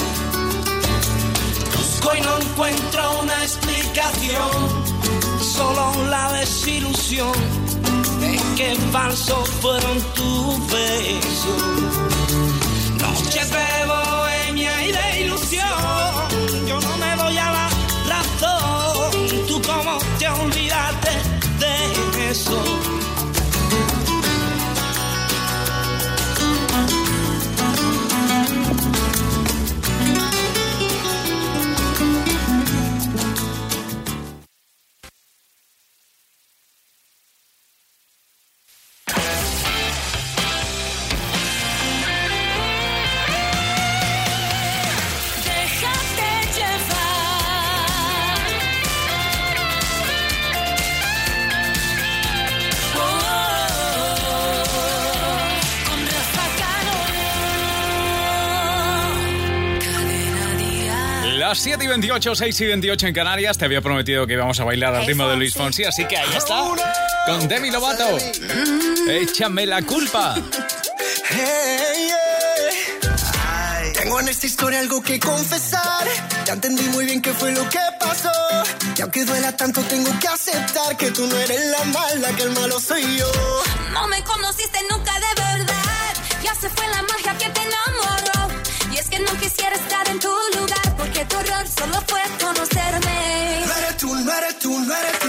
Busco 1.76 2.14
y 2.16 2.20
no 2.20 2.38
encuentro 2.38 3.20
una 3.22 3.42
explicación, 3.42 4.50
solo 5.40 6.06
la 6.08 6.32
desilusión 6.34 7.32
de 8.20 8.40
que 8.56 8.76
falsos 8.92 9.48
fueron 9.60 10.00
tus 10.14 10.72
besos. 10.72 11.62
Noches 13.00 13.50
de 13.50 13.87
bohemia 13.87 14.87
y 14.87 14.92
de 14.92 15.20
ilusión, 15.22 15.93
Las 61.55 61.62
7 61.62 61.85
y 61.85 61.87
28, 61.87 62.35
6 62.35 62.61
y 62.62 62.67
28 62.67 63.07
en 63.07 63.14
Canarias. 63.14 63.57
Te 63.57 63.64
había 63.64 63.81
prometido 63.81 64.27
que 64.27 64.33
íbamos 64.33 64.59
a 64.59 64.64
bailar 64.64 64.93
al 64.93 65.07
ritmo 65.07 65.29
de 65.29 65.37
Luis 65.37 65.55
Fonsi, 65.55 65.85
así 65.85 66.05
que 66.05 66.17
ahí 66.17 66.29
está. 66.37 66.64
Con 67.27 67.47
Demi 67.47 67.71
Lovato. 67.71 68.19
Échame 69.09 69.64
la 69.64 69.81
culpa. 69.83 70.35
Hey, 71.31 72.09
yeah. 72.09 73.14
Ay, 73.47 73.93
Tengo 73.93 74.19
en 74.19 74.27
esta 74.31 74.49
historia 74.49 74.81
algo 74.81 75.01
que 75.01 75.21
confesar. 75.21 76.09
Ya 76.45 76.55
entendí 76.55 76.83
muy 76.88 77.05
bien 77.05 77.23
qué 77.23 77.33
fue 77.33 77.53
lo 77.53 77.69
que 77.69 77.79
pasó. 78.01 78.33
Y 78.99 79.03
aunque 79.03 79.25
duela 79.25 79.57
tanto, 79.57 79.81
tengo 79.83 80.11
que 80.19 80.27
aceptar 80.27 80.97
que 80.97 81.12
tú 81.12 81.25
no 81.25 81.37
eres 81.37 81.67
la 81.67 81.85
mala, 81.85 82.33
que 82.33 82.43
el 82.43 82.51
malo 82.51 82.81
soy 82.81 83.17
yo. 83.17 83.31
No 83.93 84.09
me 84.09 84.21
conociste 84.25 84.81
nunca 84.90 85.12
de 85.12 85.40
verdad. 85.40 86.14
Ya 86.43 86.53
se 86.57 86.69
fue 86.69 86.85
la 86.88 87.03
magia 87.03 87.38
que 87.38 87.49
te 87.49 87.61
enamoró. 87.61 88.54
Que 89.14 89.20
no 89.20 89.38
quisiera 89.38 89.77
estar 89.77 90.09
en 90.09 90.18
tu 90.18 90.29
lugar. 90.59 90.96
Porque 90.96 91.24
tu 91.27 91.38
error 91.38 91.68
solo 91.68 92.03
fue 92.09 92.20
conocerme. 92.40 93.62
No 93.64 93.77
eres 93.77 93.96
tú, 93.96 94.12
no 94.12 94.33
eres 94.33 94.59
tú, 94.59 94.81
no 94.81 94.92
eres 94.92 95.18
tú, 95.20 95.29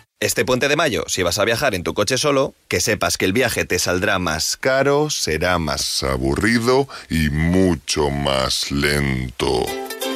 Este 0.21 0.45
puente 0.45 0.67
de 0.67 0.75
mayo, 0.75 1.03
si 1.07 1.23
vas 1.23 1.39
a 1.39 1.45
viajar 1.45 1.73
en 1.73 1.81
tu 1.81 1.95
coche 1.95 2.15
solo, 2.15 2.53
que 2.67 2.79
sepas 2.79 3.17
que 3.17 3.25
el 3.25 3.33
viaje 3.33 3.65
te 3.65 3.79
saldrá 3.79 4.19
más 4.19 4.55
caro, 4.55 5.09
será 5.09 5.57
más 5.57 6.03
aburrido 6.03 6.87
y 7.09 7.31
mucho 7.31 8.11
más 8.11 8.69
lento. 8.69 9.65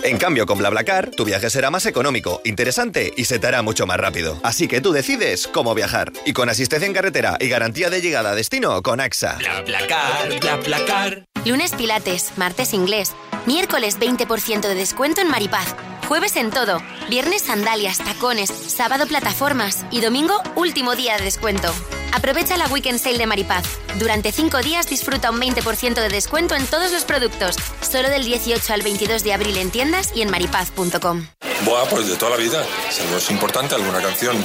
En 0.03 0.19
cambio, 0.19 0.45
con 0.45 0.59
BlaBlaCar, 0.59 1.09
tu 1.09 1.25
viaje 1.25 1.49
será 1.49 1.71
más 1.71 1.87
económico, 1.87 2.39
interesante 2.45 3.11
y 3.17 3.25
se 3.25 3.39
te 3.39 3.47
hará 3.47 3.63
mucho 3.63 3.87
más 3.87 3.97
rápido. 3.97 4.39
Así 4.43 4.67
que 4.67 4.79
tú 4.79 4.91
decides 4.91 5.47
cómo 5.47 5.73
viajar. 5.73 6.13
Y 6.23 6.33
con 6.33 6.49
asistencia 6.49 6.85
en 6.85 6.93
carretera 6.93 7.37
y 7.39 7.49
garantía 7.49 7.89
de 7.89 7.99
llegada 7.99 8.29
a 8.29 8.35
destino 8.35 8.83
con 8.83 9.01
AXA. 9.01 9.37
BlaBlaCar, 9.39 10.39
BlaBlaCar. 10.39 11.25
Lunes 11.45 11.73
Pilates, 11.73 12.31
martes 12.37 12.75
inglés, 12.75 13.13
miércoles 13.47 13.99
20% 13.99 14.67
de 14.67 14.75
descuento 14.75 15.21
en 15.21 15.29
Maripaz, 15.29 15.75
jueves 16.07 16.35
en 16.35 16.51
todo, 16.51 16.81
viernes 17.09 17.43
sandalias, 17.43 17.97
tacones, 17.97 18.49
sábado 18.49 19.07
plataformas 19.07 19.85
y 19.91 20.01
domingo 20.01 20.41
último 20.55 20.95
día 20.95 21.17
de 21.17 21.23
descuento. 21.23 21.69
Aprovecha 22.15 22.56
la 22.56 22.67
Weekend 22.67 22.97
Sale 22.97 23.17
de 23.17 23.28
Maripaz. 23.28 23.65
Durante 23.99 24.32
5 24.32 24.62
días 24.62 24.88
disfruta 24.88 25.32
un 25.32 25.38
20% 25.38 25.95
de 25.95 26.08
descuento 26.08 26.56
en 26.56 26.65
todos 26.65 26.93
los 26.93 27.04
productos, 27.04 27.58
solo 27.82 28.10
del 28.10 28.23
18 28.23 28.73
al 28.73 28.84
22 28.84 29.21
de 29.21 29.34
abril 29.34 29.58
en 29.58 29.69
tiendas 29.69 30.13
y 30.15 30.21
en 30.21 30.32
maripaz.com. 30.32 31.28
Buah, 31.65 31.89
pues 31.89 32.08
de 32.08 32.15
toda 32.15 32.32
la 32.32 32.38
vida. 32.38 32.63
Si 32.89 33.01
algo 33.01 33.17
es 33.17 33.30
importante, 33.32 33.75
alguna 33.75 34.01
canción 34.01 34.38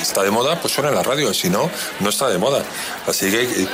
está 0.00 0.22
de 0.22 0.30
moda, 0.30 0.60
pues 0.60 0.72
suena 0.72 0.90
en 0.90 0.94
la 0.94 1.02
radio. 1.02 1.34
Si 1.34 1.50
no, 1.50 1.68
no 1.98 2.08
está 2.08 2.28
de 2.28 2.38
moda. 2.38 2.62
Así 3.06 3.30
que 3.30 3.42
eh, 3.42 3.68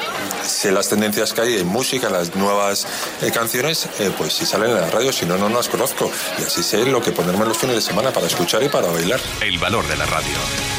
sé 0.47 0.73
las 0.73 0.89
tendencias 0.89 1.35
que 1.35 1.43
hay 1.43 1.59
en 1.59 1.67
música, 1.67 2.09
las 2.09 2.35
nuevas 2.37 2.87
eh, 3.21 3.31
canciones, 3.31 3.89
eh, 3.99 4.11
pues 4.17 4.33
si 4.33 4.47
salen 4.47 4.71
en 4.71 4.81
la 4.81 4.91
radio, 4.91 5.13
si 5.13 5.27
no, 5.27 5.37
no 5.37 5.51
las 5.51 5.69
conozco. 5.69 6.11
Y 6.39 6.45
así 6.45 6.63
sé 6.63 6.87
lo 6.87 7.03
que 7.03 7.13
ponerme 7.13 7.45
los 7.45 7.59
fines 7.59 7.77
de 7.77 7.83
semana 7.83 8.11
para 8.11 8.27
escuchar 8.27 8.63
y 8.63 8.69
para 8.69 8.89
bailar. 8.89 9.21
El 9.43 9.59
valor 9.59 9.87
de 9.87 9.97
la 9.97 10.07
radio. 10.07 10.37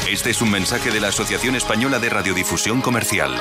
Este 0.08 0.30
es 0.30 0.40
un 0.40 0.50
mensaje 0.50 0.90
de 0.90 1.00
la 1.00 1.08
Asociación 1.08 1.54
Española 1.56 1.98
de 1.98 2.08
Radiodifusión 2.08 2.55
Comercial. 2.56 3.32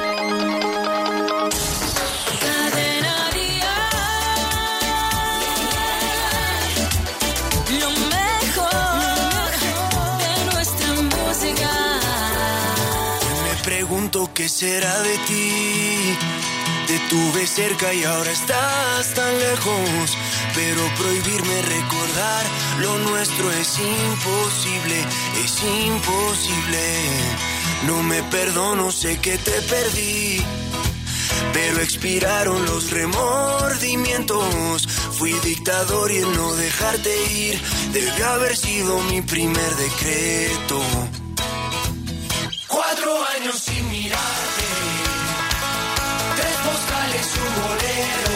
Lo 7.79 7.89
mejor 7.91 9.51
de 10.19 10.45
nuestra 10.51 10.91
música. 11.01 11.71
Me 13.45 13.63
pregunto 13.63 14.29
qué 14.33 14.49
será 14.49 14.99
de 15.01 15.17
ti. 15.19 16.17
Te 16.87 16.99
tuve 17.09 17.47
cerca 17.47 17.93
y 17.93 18.03
ahora 18.03 18.31
estás 18.31 19.13
tan 19.13 19.39
lejos. 19.39 20.17
Pero 20.53 20.81
prohibirme 20.97 21.61
recordar 21.61 22.45
lo 22.81 22.99
nuestro 22.99 23.49
es 23.53 23.79
imposible, 23.79 25.05
es 25.41 25.63
imposible. 25.63 27.54
No 27.83 28.01
me 28.03 28.23
perdono, 28.23 28.91
sé 28.91 29.19
que 29.19 29.37
te 29.37 29.61
perdí. 29.61 30.43
Pero 31.53 31.81
expiraron 31.81 32.65
los 32.65 32.89
remordimientos. 32.91 34.87
Fui 35.17 35.33
dictador 35.43 36.11
y 36.11 36.17
el 36.17 36.31
no 36.35 36.53
dejarte 36.55 37.31
ir 37.31 37.61
debió 37.91 38.27
haber 38.27 38.57
sido 38.57 38.99
mi 39.03 39.21
primer 39.21 39.75
decreto. 39.75 40.81
Cuatro 42.67 43.25
años 43.37 43.55
sin 43.59 43.89
mirarte, 43.89 44.65
tres 46.35 46.55
postales 46.65 47.27
un 47.45 47.53
bolero. 47.63 48.35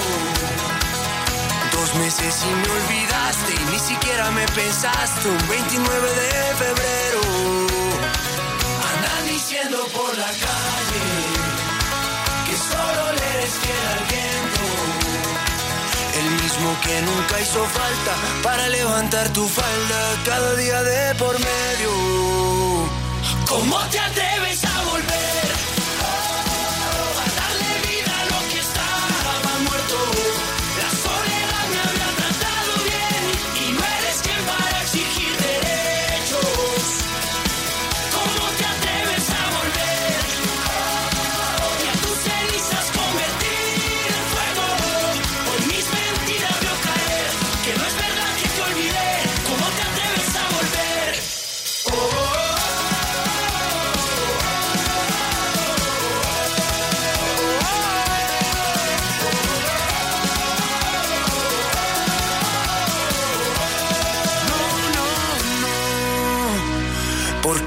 Dos 1.73 1.95
meses 1.95 2.35
y 2.45 2.51
me 2.55 2.69
olvidaste 2.79 3.51
y 3.53 3.71
ni 3.71 3.79
siquiera 3.79 4.31
me 4.31 4.45
pensaste. 4.47 5.27
Un 5.29 5.47
29 5.49 6.09
de 6.09 6.55
febrero, 6.63 7.21
por 9.49 10.15
la 10.15 10.27
calle 10.27 11.05
que 12.45 12.55
solo 12.55 13.13
le 13.13 13.23
eres 13.33 13.53
fiel 13.61 13.85
al 13.95 14.03
viento. 14.13 14.63
El 16.19 16.27
mismo 16.43 16.69
que 16.83 17.01
nunca 17.01 17.41
hizo 17.41 17.65
falta 17.65 18.13
para 18.43 18.69
levantar 18.69 19.33
tu 19.33 19.47
falda 19.47 19.99
cada 20.23 20.55
día 20.55 20.83
de 20.83 21.15
por 21.15 21.33
medio. 21.33 21.91
¿Cómo 23.47 23.79
te 23.89 23.99
atreves 23.99 24.63
a 24.65 24.68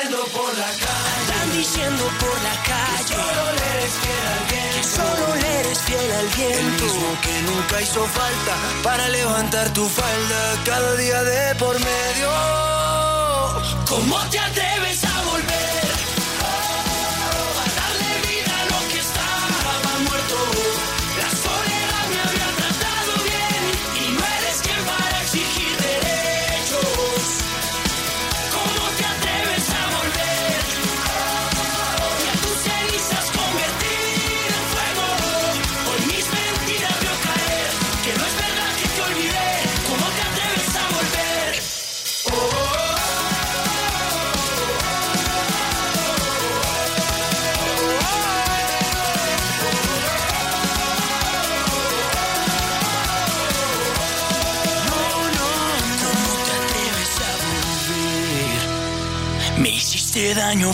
Diciendo 0.00 0.24
por 0.32 0.56
la 0.56 0.64
calle. 0.64 1.20
Andan 1.20 1.52
diciendo 1.58 2.04
por 2.20 2.42
la 2.42 2.56
calle. 2.62 3.04
Que 3.04 3.12
solo 3.12 3.52
le 3.52 3.64
eres 3.74 3.92
fiel 4.00 4.26
al 4.32 4.44
viento. 4.50 4.76
Que 4.78 4.84
solo 4.96 5.34
le 5.36 5.60
eres 5.60 5.78
fiel 5.80 6.12
al 6.12 6.28
viento. 6.28 6.58
El 6.58 6.82
mismo 6.82 7.20
que 7.20 7.42
nunca 7.42 7.82
hizo 7.82 8.06
falta 8.06 8.56
para 8.82 9.08
levantar 9.10 9.72
tu 9.74 9.86
falda 9.86 10.62
cada 10.64 10.96
día 10.96 11.22
de 11.22 11.54
por 11.56 11.78
medio. 11.78 12.30
¿Cómo 13.86 14.18
te 14.30 14.38
atreves 14.38 14.69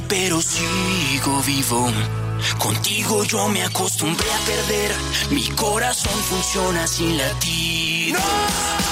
pero 0.09 0.41
sigo 0.41 1.43
vivo. 1.43 1.91
Contigo 2.59 3.25
yo 3.25 3.49
me 3.49 3.63
acostumbré 3.63 4.27
a 4.33 4.39
perder. 4.47 4.93
Mi 5.31 5.49
corazón 5.51 6.19
funciona 6.25 6.87
sin 6.87 7.17
latir. 7.17 8.17
¿Cómo 8.17 8.86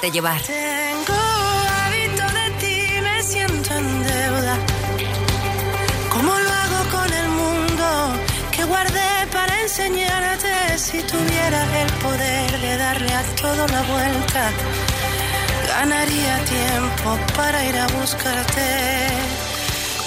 Déjate 0.00 0.12
llevar. 0.12 0.40
Tengo 0.40 1.12
hábito 1.12 2.24
de 2.38 2.50
ti, 2.58 3.00
me 3.02 3.22
siento 3.22 3.74
en 3.74 4.02
deuda. 4.02 4.56
¿Cómo 6.10 6.32
lo 6.32 6.50
hago 6.62 6.90
con 6.90 7.12
el 7.12 7.28
mundo 7.28 7.86
que 8.50 8.64
guardé 8.64 9.26
para 9.30 9.60
enseñarte? 9.60 10.78
Si 10.78 11.02
tuviera 11.02 11.82
el 11.82 11.92
poder 12.04 12.60
de 12.60 12.76
darle 12.78 13.12
a 13.12 13.22
todo 13.42 13.66
la 13.68 13.82
vuelta, 13.82 14.50
ganaría 15.68 16.44
tiempo 16.44 17.18
para 17.36 17.62
ir 17.66 17.76
a 17.76 17.86
buscarte. 17.88 18.68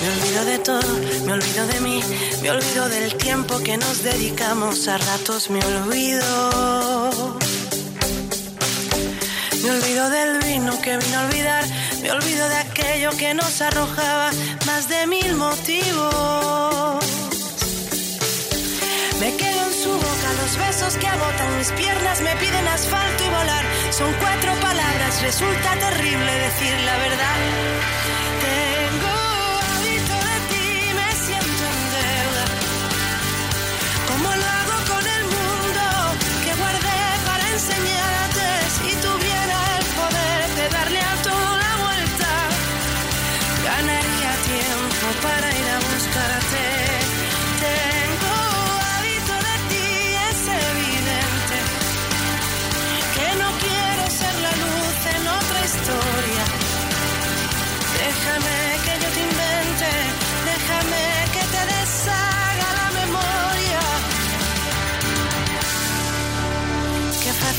Me 0.02 0.10
olvido 0.10 0.46
de 0.46 0.58
todo, 0.58 0.94
me 1.26 1.34
olvido 1.34 1.68
de 1.68 1.80
mí, 1.82 2.04
me 2.42 2.50
olvido 2.50 2.90
del 2.90 3.16
tiempo 3.16 3.60
que 3.60 3.78
nos 3.78 4.02
dedicamos, 4.02 4.88
a 4.88 4.98
ratos 4.98 5.52
me 5.52 5.64
olvido. 5.64 6.83
Que 11.00 11.06
vino 11.06 11.20
a 11.20 11.26
olvidar, 11.26 11.64
me 12.02 12.12
olvido 12.12 12.48
de 12.50 12.58
aquello 12.58 13.10
que 13.18 13.34
nos 13.34 13.62
arrojaba 13.62 14.30
más 14.68 14.88
de 14.88 15.08
mil 15.08 15.36
motivos. 15.36 17.04
Me 19.20 19.36
quedo 19.36 19.68
en 19.68 19.74
su 19.74 19.92
boca, 19.92 20.28
los 20.42 20.58
besos 20.58 20.98
que 20.98 21.08
agotan 21.08 21.58
mis 21.58 21.72
piernas 21.72 22.22
me 22.22 22.36
piden 22.36 22.68
asfalto 22.68 23.24
y 23.24 23.30
volar. 23.30 23.66
Son 23.92 24.14
cuatro 24.20 24.54
palabras, 24.62 25.22
resulta 25.22 25.76
terrible 25.80 26.32
decir 26.32 26.80
la 26.86 26.98
verdad. 26.98 28.13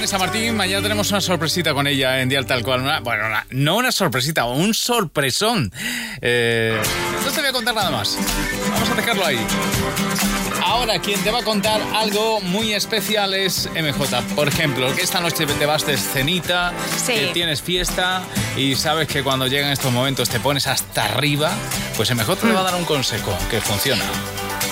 Vanessa 0.00 0.16
Martín. 0.16 0.56
Mañana 0.56 0.80
tenemos 0.80 1.10
una 1.10 1.20
sorpresita 1.20 1.74
con 1.74 1.86
ella 1.86 2.22
en 2.22 2.30
Dial 2.30 2.46
Tal 2.46 2.62
Cual. 2.62 3.02
bueno, 3.02 3.24
no 3.50 3.76
una 3.76 3.92
sorpresita, 3.92 4.46
un 4.46 4.72
sorpresón. 4.72 5.70
Eh, 6.22 6.80
no 7.22 7.30
te 7.30 7.40
voy 7.40 7.50
a 7.50 7.52
contar 7.52 7.74
nada 7.74 7.90
más. 7.90 8.16
Vamos 8.72 8.88
a 8.88 8.94
dejarlo 8.94 9.26
ahí. 9.26 9.38
Ahora, 10.64 10.98
quien 11.00 11.22
te 11.22 11.30
va 11.30 11.40
a 11.40 11.42
contar 11.42 11.82
algo 11.94 12.40
muy 12.40 12.72
especial 12.72 13.34
es 13.34 13.68
MJ. 13.74 14.22
Por 14.34 14.48
ejemplo, 14.48 14.90
que 14.96 15.02
esta 15.02 15.20
noche 15.20 15.44
te 15.44 15.66
vas 15.66 15.84
de 15.84 15.92
escenita, 15.92 16.72
que 17.06 17.26
tienes 17.34 17.60
fiesta 17.60 18.22
y 18.56 18.76
sabes 18.76 19.06
que 19.06 19.22
cuando 19.22 19.48
llegan 19.48 19.70
estos 19.70 19.92
momentos 19.92 20.30
te 20.30 20.40
pones 20.40 20.66
hasta 20.66 21.04
arriba, 21.04 21.52
pues 21.98 22.10
MJ 22.14 22.36
te 22.36 22.52
va 22.52 22.60
a 22.60 22.62
dar 22.62 22.74
un 22.74 22.86
consejo 22.86 23.36
que 23.50 23.60
funciona. 23.60 24.04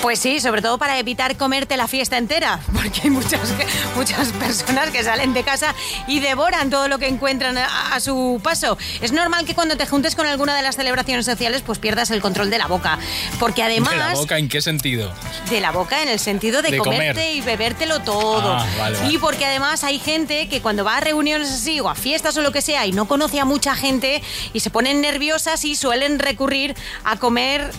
Pues 0.03 0.21
sí, 0.21 0.39
sobre 0.39 0.63
todo 0.63 0.79
para 0.79 0.99
evitar 0.99 1.37
comerte 1.37 1.77
la 1.77 1.89
fiesta 1.89 2.19
entera, 2.19 2.61
porque 2.73 3.01
hay 3.05 3.11
muchas, 3.11 3.53
muchas 3.97 4.29
personas 4.29 4.91
que 4.91 5.03
salen 5.03 5.35
de 5.35 5.43
casa 5.43 5.75
y 6.07 6.21
devoran 6.21 6.71
todo 6.71 6.89
lo 6.89 6.99
que 6.99 7.09
encuentran 7.09 7.59
a, 7.59 7.99
su 8.01 8.41
paso. 8.43 8.79
Es 9.01 9.11
normal 9.11 9.45
que 9.45 9.55
cuando 9.55 9.77
te 9.77 9.87
juntes 9.87 10.15
con 10.15 10.27
alguna 10.27 10.57
de 10.57 10.63
las 10.63 10.77
celebraciones 10.77 11.27
sociales, 11.27 11.63
pues 11.67 11.79
pierdas 11.81 12.11
el 12.13 12.21
control 12.21 12.49
de 12.49 12.59
la 12.59 12.67
boca, 12.67 12.99
porque 13.41 13.63
además... 13.63 13.91
¿De 13.91 13.99
la 13.99 14.15
boca 14.15 14.39
en 14.39 14.49
qué 14.49 14.61
sentido? 14.61 15.13
De 15.51 15.61
la 15.61 15.73
boca 15.73 16.01
en 16.03 16.09
el 16.09 16.21
sentido 16.21 16.63
de, 16.63 16.79
comerte 16.79 17.33
y 17.33 17.41
bebértelo 17.41 18.01
todo. 18.01 18.55
Ah, 18.55 18.93
y 19.11 19.19
porque 19.19 19.47
además 19.47 19.83
hay 19.83 19.99
gente 19.99 20.49
que 20.49 20.61
cuando 20.61 20.85
va 20.85 20.99
a 20.99 21.01
reuniones 21.01 21.51
así 21.51 21.81
o 21.81 21.89
a 21.89 21.97
fiestas 21.97 22.37
o 22.37 22.43
lo 22.43 22.53
que 22.53 22.63
sea 22.63 22.87
y 22.87 22.93
no 22.93 23.09
conoce 23.09 23.41
a 23.41 23.45
mucha 23.45 23.75
gente 23.75 24.23
y 24.53 24.61
se 24.61 24.71
ponen 24.71 25.01
nerviosas 25.01 25.65
y 25.65 25.75
suelen 25.75 26.21
recurrir 26.21 26.77
a 27.05 27.17
comer 27.17 27.73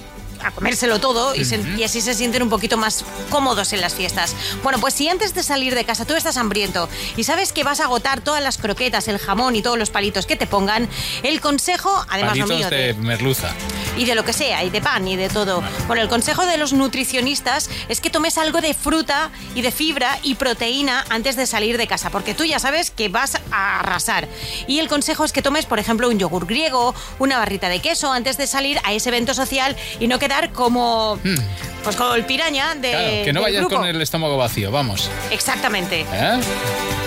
a 0.44 0.52
comérselo 0.52 1.00
todo 1.00 1.36
y, 1.36 1.42
así 1.84 2.02
se 2.02 2.14
sienten 2.14 2.44
un 2.44 2.50
poquito 2.50 2.78
más 2.78 3.06
cómodos 3.30 3.74
en 3.74 3.82
las 3.82 3.94
fiestas. 3.94 4.36
Bueno, 4.64 4.80
pues 4.80 4.94
si 4.94 5.08
antes 5.10 5.34
de 5.34 5.44
salir 5.44 5.76
de 5.76 5.86
casa 5.86 6.06
tú 6.06 6.16
estás 6.16 6.38
hambriento 6.38 6.90
y 7.18 7.24
sabes 7.24 7.54
que 7.54 7.64
vas 7.64 7.80
a 7.80 7.86
agotar 7.86 8.22
todas 8.22 8.44
las 8.44 8.58
croquetas, 8.58 9.08
el 9.08 9.18
jamón 9.18 9.56
y 9.56 9.62
todos 9.62 9.78
los 9.78 9.90
palitos 9.90 10.26
que 10.26 10.36
te 10.36 10.48
pongan, 10.48 10.88
el 11.24 11.42
consejo, 11.42 12.06
además 12.10 12.38
lo 12.38 12.48
mío, 12.48 12.70
de, 12.70 12.94
merluza 12.94 13.54
y 13.98 14.06
de 14.06 14.16
lo 14.16 14.24
que 14.24 14.34
sea, 14.34 14.64
y 14.64 14.70
de 14.70 14.82
pan 14.82 15.08
y 15.08 15.16
de 15.16 15.30
todo. 15.30 15.62
Bueno, 15.88 16.02
el 16.02 16.10
consejo 16.10 16.46
de 16.46 16.58
los 16.58 16.74
nutricionistas 16.74 17.70
es 17.90 18.00
que 18.00 18.10
tomes 18.10 18.38
algo 18.38 18.62
de 18.62 18.74
fruta 18.74 19.32
y 19.56 19.62
de 19.62 19.72
fibra 19.72 20.18
y 20.24 20.36
proteína 20.36 21.04
antes 21.10 21.36
de 21.36 21.46
salir 21.46 21.78
de 21.78 21.88
casa, 21.88 22.10
porque 22.10 22.34
tú 22.34 22.46
ya 22.46 22.60
sabes 22.60 22.92
que 22.92 23.10
vas 23.10 23.36
a 23.52 23.80
arrasar. 23.80 24.28
Y 24.68 24.80
el 24.80 24.88
consejo 24.88 25.26
es 25.26 25.34
que 25.34 25.42
tomes, 25.42 25.66
por 25.66 25.80
ejemplo, 25.80 26.08
un 26.08 26.18
yogur 26.18 26.46
griego, 26.46 26.96
una 27.18 27.38
barrita 27.38 27.68
de 27.68 27.82
queso 27.82 28.12
antes 28.12 28.38
de 28.38 28.48
salir 28.48 28.80
a 28.84 28.94
ese 28.94 29.10
evento 29.10 29.34
social 29.34 29.76
y 30.00 30.08
no 30.08 30.18
que 30.18 30.29
como. 30.54 31.18
Hmm. 31.24 31.36
Pues 31.84 31.96
como 31.96 32.14
el 32.14 32.26
piraña 32.26 32.76
de. 32.76 32.92
Claro, 32.92 33.24
que 33.24 33.34
no 33.34 33.42
vayas 33.42 33.66
con 33.68 33.86
el 33.86 34.02
estómago 34.02 34.38
vacío, 34.38 34.72
vamos. 34.72 35.10
Exactamente. 35.32 36.06
¿Eh? 36.12 36.40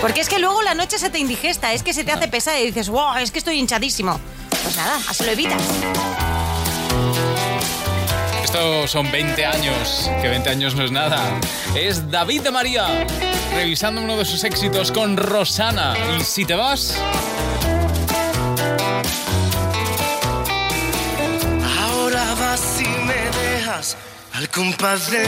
Porque 0.00 0.20
es 0.20 0.28
que 0.28 0.38
luego 0.38 0.62
la 0.62 0.74
noche 0.74 0.98
se 0.98 1.10
te 1.10 1.18
indigesta, 1.18 1.72
es 1.72 1.82
que 1.82 1.92
se 1.92 2.04
te 2.04 2.12
hace 2.12 2.28
pesada 2.28 2.58
y 2.58 2.66
dices, 2.66 2.88
wow, 2.88 3.16
es 3.18 3.30
que 3.30 3.38
estoy 3.38 3.58
hinchadísimo. 3.58 4.18
Pues 4.62 4.76
nada, 4.76 4.98
así 5.08 5.24
lo 5.24 5.32
evitas. 5.32 5.62
Esto 8.42 8.86
son 8.86 9.10
20 9.10 9.46
años, 9.46 10.10
que 10.20 10.28
20 10.28 10.50
años 10.50 10.74
no 10.74 10.84
es 10.84 10.90
nada. 10.90 11.40
Es 11.74 12.10
David 12.10 12.42
de 12.42 12.50
María, 12.50 13.06
revisando 13.54 14.00
uno 14.02 14.16
de 14.16 14.24
sus 14.24 14.44
éxitos 14.44 14.92
con 14.92 15.16
Rosana. 15.16 15.94
Y 16.18 16.22
si 16.22 16.44
te 16.44 16.54
vas, 16.54 17.00
al 24.34 24.48
compás 24.48 25.10
del 25.10 25.26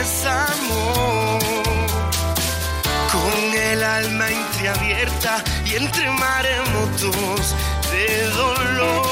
desamor. 0.00 0.58
Con 3.12 3.54
el 3.54 3.84
alma 3.84 4.28
entreabierta 4.28 5.44
y 5.64 5.76
entre 5.76 6.10
maremotos 6.10 7.54
de 7.92 8.26
dolor. 8.30 9.02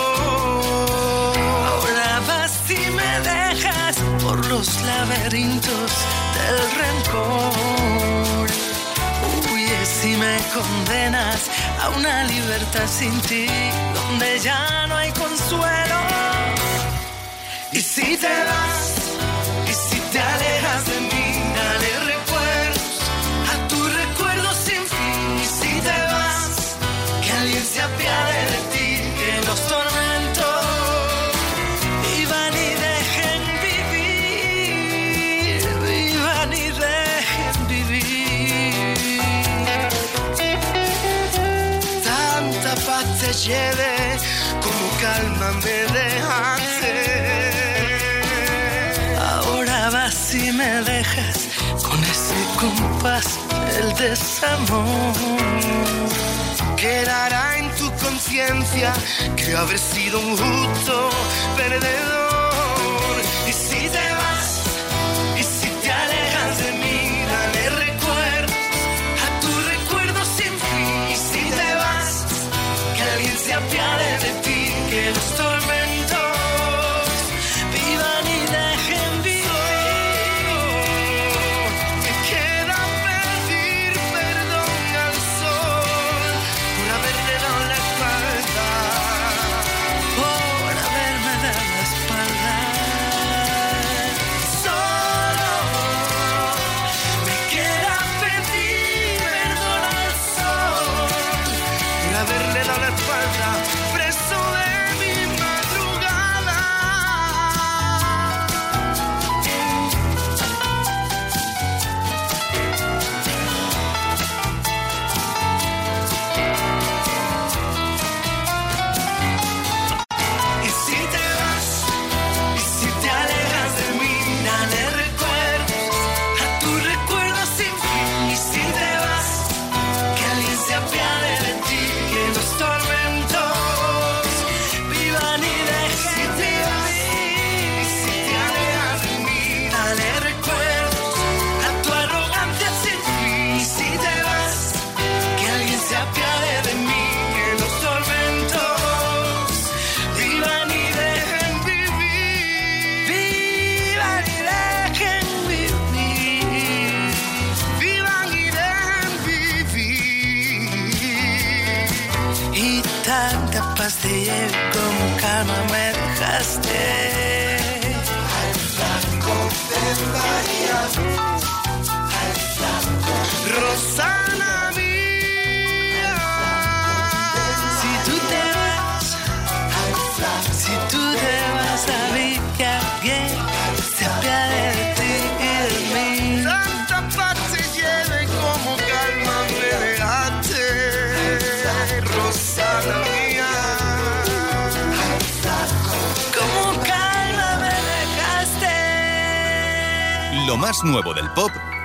Ahora 1.69 2.21
vas 2.27 2.53
si 2.67 2.79
me 2.99 3.21
dejas 3.21 3.97
por 4.23 4.45
los 4.47 4.83
laberintos 4.83 5.91
del 6.37 6.59
rencor. 6.83 8.49
Huye 9.53 9.81
si 9.87 10.17
me 10.17 10.37
condenas 10.53 11.41
a 11.81 11.91
una 11.91 12.25
libertad 12.25 12.89
sin 12.89 13.21
ti, 13.23 13.47
donde 13.95 14.41
ya 14.41 14.87
no 14.89 14.97
hay 14.97 15.13
consuelo. 15.13 16.10
Si 18.01 18.17
te 18.17 18.45
vas, 18.51 18.95
y 19.69 19.73
si 19.75 20.01
te 20.13 20.19
alejas 20.19 20.87
de 20.87 21.01
mí, 21.01 21.27
dale 21.55 21.91
recuerdos 22.13 22.93
a 23.53 23.55
tu 23.69 23.79
recuerdo 24.01 24.49
sin 24.55 24.83
fin. 24.93 25.23
Y 25.45 25.45
si 25.45 25.73
te 25.87 25.99
vas, 26.13 26.77
que 27.23 27.31
alguien 27.31 27.65
se 27.65 27.83
apiade 27.83 28.41
de 28.53 28.61
ti, 28.73 28.89
que 29.19 29.33
los 29.47 29.61
tormentos 29.73 30.65
vivan 32.07 32.55
y 32.55 32.71
dejen 32.89 33.43
vivir, 33.69 35.61
vivan 35.87 36.51
y 36.53 36.67
dejen 36.87 37.57
vivir. 37.69 38.97
Tanta 42.03 42.73
paz 42.87 43.07
te 43.21 43.31
lleve 43.45 43.90
del 53.03 53.95
desamor. 53.97 55.15
Quedará 56.77 57.57
en 57.59 57.71
tu 57.77 57.91
conciencia 57.93 58.93
que 59.37 59.57
haber 59.57 59.79
sido 59.79 60.21
un 60.21 60.37
justo 60.37 61.11
perdedor. 61.57 63.23
Y 63.49 63.53
si 63.53 63.89
te 63.89 64.07
vas, 64.21 64.40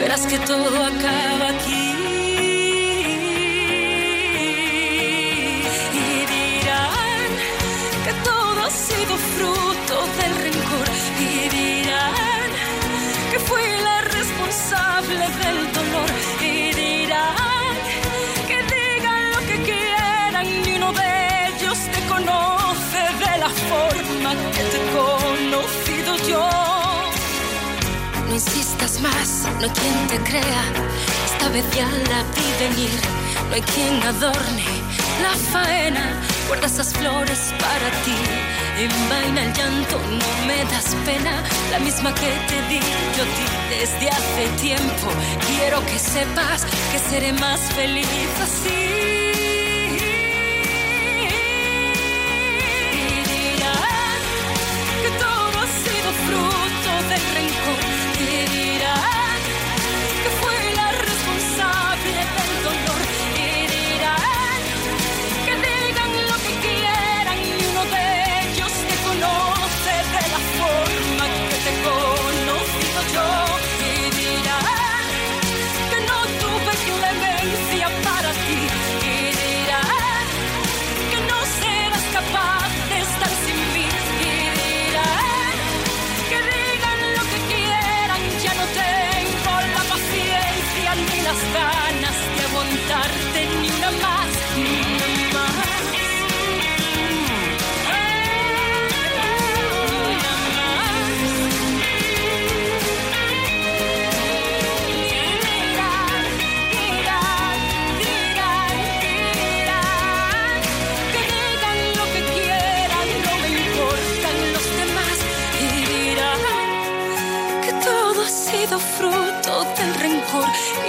verás 0.00 0.26
que 0.26 0.38
todo 0.38 0.84
acaba 0.84 1.48
aquí. 1.50 1.95
Insistas 28.36 29.00
más, 29.00 29.48
no 29.58 29.64
hay 29.64 29.70
quien 29.70 30.06
te 30.08 30.18
crea. 30.28 30.64
Esta 31.24 31.48
vez 31.48 31.64
ya 31.74 31.88
la 32.10 32.22
vi 32.34 32.48
venir. 32.64 33.00
No 33.48 33.54
hay 33.54 33.62
quien 33.62 34.02
adorne 34.02 34.66
la 35.22 35.34
faena. 35.52 36.04
Guarda 36.46 36.66
esas 36.66 36.92
flores 36.92 37.54
para 37.58 37.88
ti. 38.04 38.18
Envaina 38.78 39.42
el 39.42 39.52
llanto, 39.54 39.96
no 40.20 40.46
me 40.46 40.58
das 40.70 40.94
pena. 41.06 41.42
La 41.70 41.78
misma 41.78 42.14
que 42.14 42.30
te 42.48 42.58
di 42.68 42.80
yo 43.16 43.24
ti 43.36 43.46
desde 43.70 44.10
hace 44.10 44.44
tiempo. 44.60 45.08
Quiero 45.48 45.80
que 45.86 45.98
sepas 45.98 46.66
que 46.92 46.98
seré 47.08 47.32
más 47.32 47.60
feliz 47.74 48.30
así. 48.42 48.75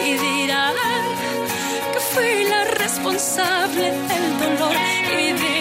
Y 0.06 0.14
dirán 0.14 0.74
que 1.94 2.00
fui 2.00 2.44
la 2.46 2.64
responsable 2.66 3.92
del 3.92 4.40
dolor. 4.40 4.76
Y 5.20 5.34
dirán 5.34 5.57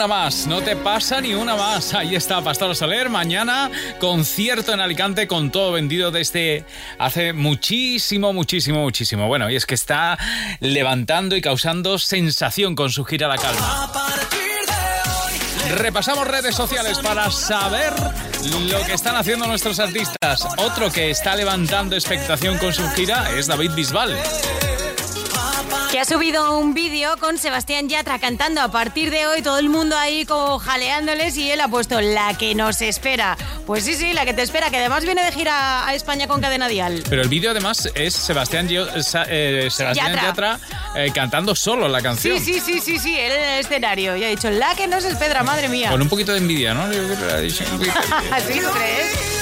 una 0.00 0.06
más, 0.06 0.46
no 0.46 0.62
te 0.62 0.76
pasa 0.76 1.20
ni 1.20 1.34
una 1.34 1.56
más. 1.56 1.92
Ahí 1.92 2.14
está 2.14 2.40
Pastor 2.40 2.74
Soler. 2.74 3.10
Mañana 3.10 3.70
concierto 3.98 4.72
en 4.72 4.80
Alicante 4.80 5.28
con 5.28 5.50
todo 5.50 5.72
vendido 5.72 6.10
desde 6.10 6.64
hace 6.98 7.34
muchísimo, 7.34 8.32
muchísimo, 8.32 8.80
muchísimo. 8.80 9.28
Bueno, 9.28 9.50
y 9.50 9.56
es 9.56 9.66
que 9.66 9.74
está 9.74 10.16
levantando 10.60 11.36
y 11.36 11.42
causando 11.42 11.98
sensación 11.98 12.74
con 12.74 12.88
su 12.88 13.04
gira 13.04 13.28
la 13.28 13.36
calma. 13.36 13.92
Repasamos 15.76 16.26
redes 16.26 16.54
sociales 16.54 16.98
para 17.00 17.30
saber 17.30 17.92
lo 18.70 18.82
que 18.86 18.94
están 18.94 19.16
haciendo 19.16 19.46
nuestros 19.46 19.78
artistas. 19.80 20.48
Otro 20.56 20.90
que 20.90 21.10
está 21.10 21.36
levantando 21.36 21.94
expectación 21.94 22.56
con 22.56 22.72
su 22.72 22.88
gira 22.92 23.36
es 23.36 23.48
David 23.48 23.72
Bisbal. 23.72 24.16
Que 25.90 25.98
ha 25.98 26.04
subido 26.04 26.56
un 26.56 26.72
vídeo 26.72 27.16
con 27.16 27.36
Sebastián 27.36 27.88
Yatra 27.88 28.20
cantando 28.20 28.60
a 28.60 28.70
partir 28.70 29.10
de 29.10 29.26
hoy, 29.26 29.42
todo 29.42 29.58
el 29.58 29.68
mundo 29.68 29.96
ahí 29.96 30.24
como 30.24 30.60
jaleándoles 30.60 31.36
y 31.36 31.50
él 31.50 31.60
ha 31.60 31.66
puesto 31.66 32.00
la 32.00 32.38
que 32.38 32.54
nos 32.54 32.80
espera. 32.80 33.36
Pues 33.66 33.82
sí, 33.84 33.94
sí, 33.94 34.12
la 34.12 34.24
que 34.24 34.32
te 34.32 34.42
espera, 34.42 34.70
que 34.70 34.76
además 34.76 35.04
viene 35.04 35.24
de 35.24 35.32
gira 35.32 35.84
a 35.84 35.92
España 35.92 36.28
con 36.28 36.40
Cadena 36.40 36.68
Dial. 36.68 37.02
Pero 37.10 37.22
el 37.22 37.28
vídeo 37.28 37.50
además 37.50 37.90
es 37.96 38.14
Sebastián, 38.14 38.68
eh, 38.70 39.02
Sebastián 39.02 39.94
Yatra. 39.94 40.22
Yatra 40.22 40.60
eh, 40.94 41.10
cantando 41.12 41.56
solo 41.56 41.88
la 41.88 42.00
canción. 42.00 42.38
Sí, 42.38 42.60
sí, 42.60 42.60
sí, 42.60 42.80
sí, 42.80 42.98
sí, 43.00 43.18
él 43.18 43.32
en 43.32 43.42
el 43.54 43.60
escenario. 43.60 44.14
Y 44.14 44.22
ha 44.22 44.28
dicho, 44.28 44.48
la 44.48 44.76
que 44.76 44.86
nos 44.86 45.04
espera, 45.04 45.42
madre 45.42 45.68
mía. 45.68 45.90
Con 45.90 46.00
un 46.00 46.08
poquito 46.08 46.30
de 46.30 46.38
envidia, 46.38 46.72
¿no? 46.72 46.86
Yo 46.92 47.02
creo 47.04 47.18
que 47.18 47.26
le 47.26 47.32
ha 47.32 47.40
dicho 47.40 47.64
un 47.64 47.78
poquito. 47.78 47.98
¿Así 48.30 48.60
tú 48.60 48.68
crees? 48.70 49.39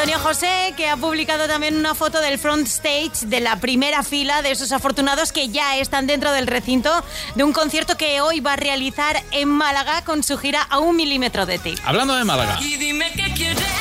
Antonio 0.00 0.18
José, 0.18 0.72
que 0.78 0.88
ha 0.88 0.96
publicado 0.96 1.46
también 1.46 1.76
una 1.76 1.94
foto 1.94 2.22
del 2.22 2.38
front 2.38 2.66
stage 2.66 3.26
de 3.26 3.40
la 3.40 3.56
primera 3.56 4.02
fila 4.02 4.40
de 4.40 4.50
esos 4.50 4.72
afortunados 4.72 5.30
que 5.30 5.50
ya 5.50 5.76
están 5.76 6.06
dentro 6.06 6.32
del 6.32 6.46
recinto 6.46 7.04
de 7.34 7.44
un 7.44 7.52
concierto 7.52 7.98
que 7.98 8.22
hoy 8.22 8.40
va 8.40 8.54
a 8.54 8.56
realizar 8.56 9.22
en 9.30 9.50
Málaga 9.50 10.02
con 10.06 10.22
su 10.22 10.38
gira 10.38 10.62
a 10.62 10.78
un 10.78 10.96
milímetro 10.96 11.44
de 11.44 11.58
ti. 11.58 11.74
Hablando 11.84 12.14
de 12.14 12.24
Málaga. 12.24 12.58
Y 12.62 12.76
dime 12.76 13.12
qué 13.14 13.30
quieres 13.34 13.58
de 13.58 13.62
mí. 13.62 13.79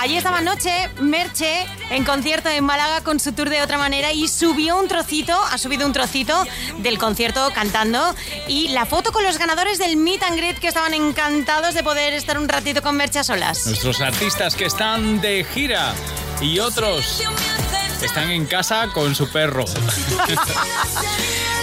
Allí 0.00 0.16
estaba 0.16 0.38
anoche 0.38 0.90
Merche 1.00 1.66
en 1.90 2.04
concierto 2.04 2.48
en 2.48 2.64
Málaga 2.64 3.02
con 3.02 3.18
su 3.18 3.32
tour 3.32 3.48
de 3.48 3.62
otra 3.62 3.78
manera 3.78 4.12
y 4.12 4.28
subió 4.28 4.78
un 4.78 4.88
trocito, 4.88 5.32
ha 5.32 5.58
subido 5.58 5.86
un 5.86 5.92
trocito 5.92 6.44
del 6.78 6.98
concierto 6.98 7.50
cantando 7.54 8.14
y 8.46 8.68
la 8.68 8.84
foto 8.84 9.12
con 9.12 9.24
los 9.24 9.38
ganadores 9.38 9.78
del 9.78 9.96
Meet 9.96 10.22
and 10.24 10.36
Greet 10.36 10.58
que 10.58 10.68
estaban 10.68 10.94
encantados 10.94 11.74
de 11.74 11.82
poder 11.82 12.12
estar 12.12 12.38
un 12.38 12.48
ratito 12.48 12.82
con 12.82 12.96
Merche 12.96 13.20
a 13.20 13.24
solas. 13.24 13.66
Nuestros 13.66 14.00
artistas 14.00 14.54
que 14.54 14.66
están 14.66 15.20
de 15.20 15.44
gira 15.44 15.94
y 16.40 16.58
otros 16.58 17.22
están 18.02 18.30
en 18.30 18.46
casa 18.46 18.88
con 18.92 19.14
su 19.14 19.28
perro. 19.30 19.64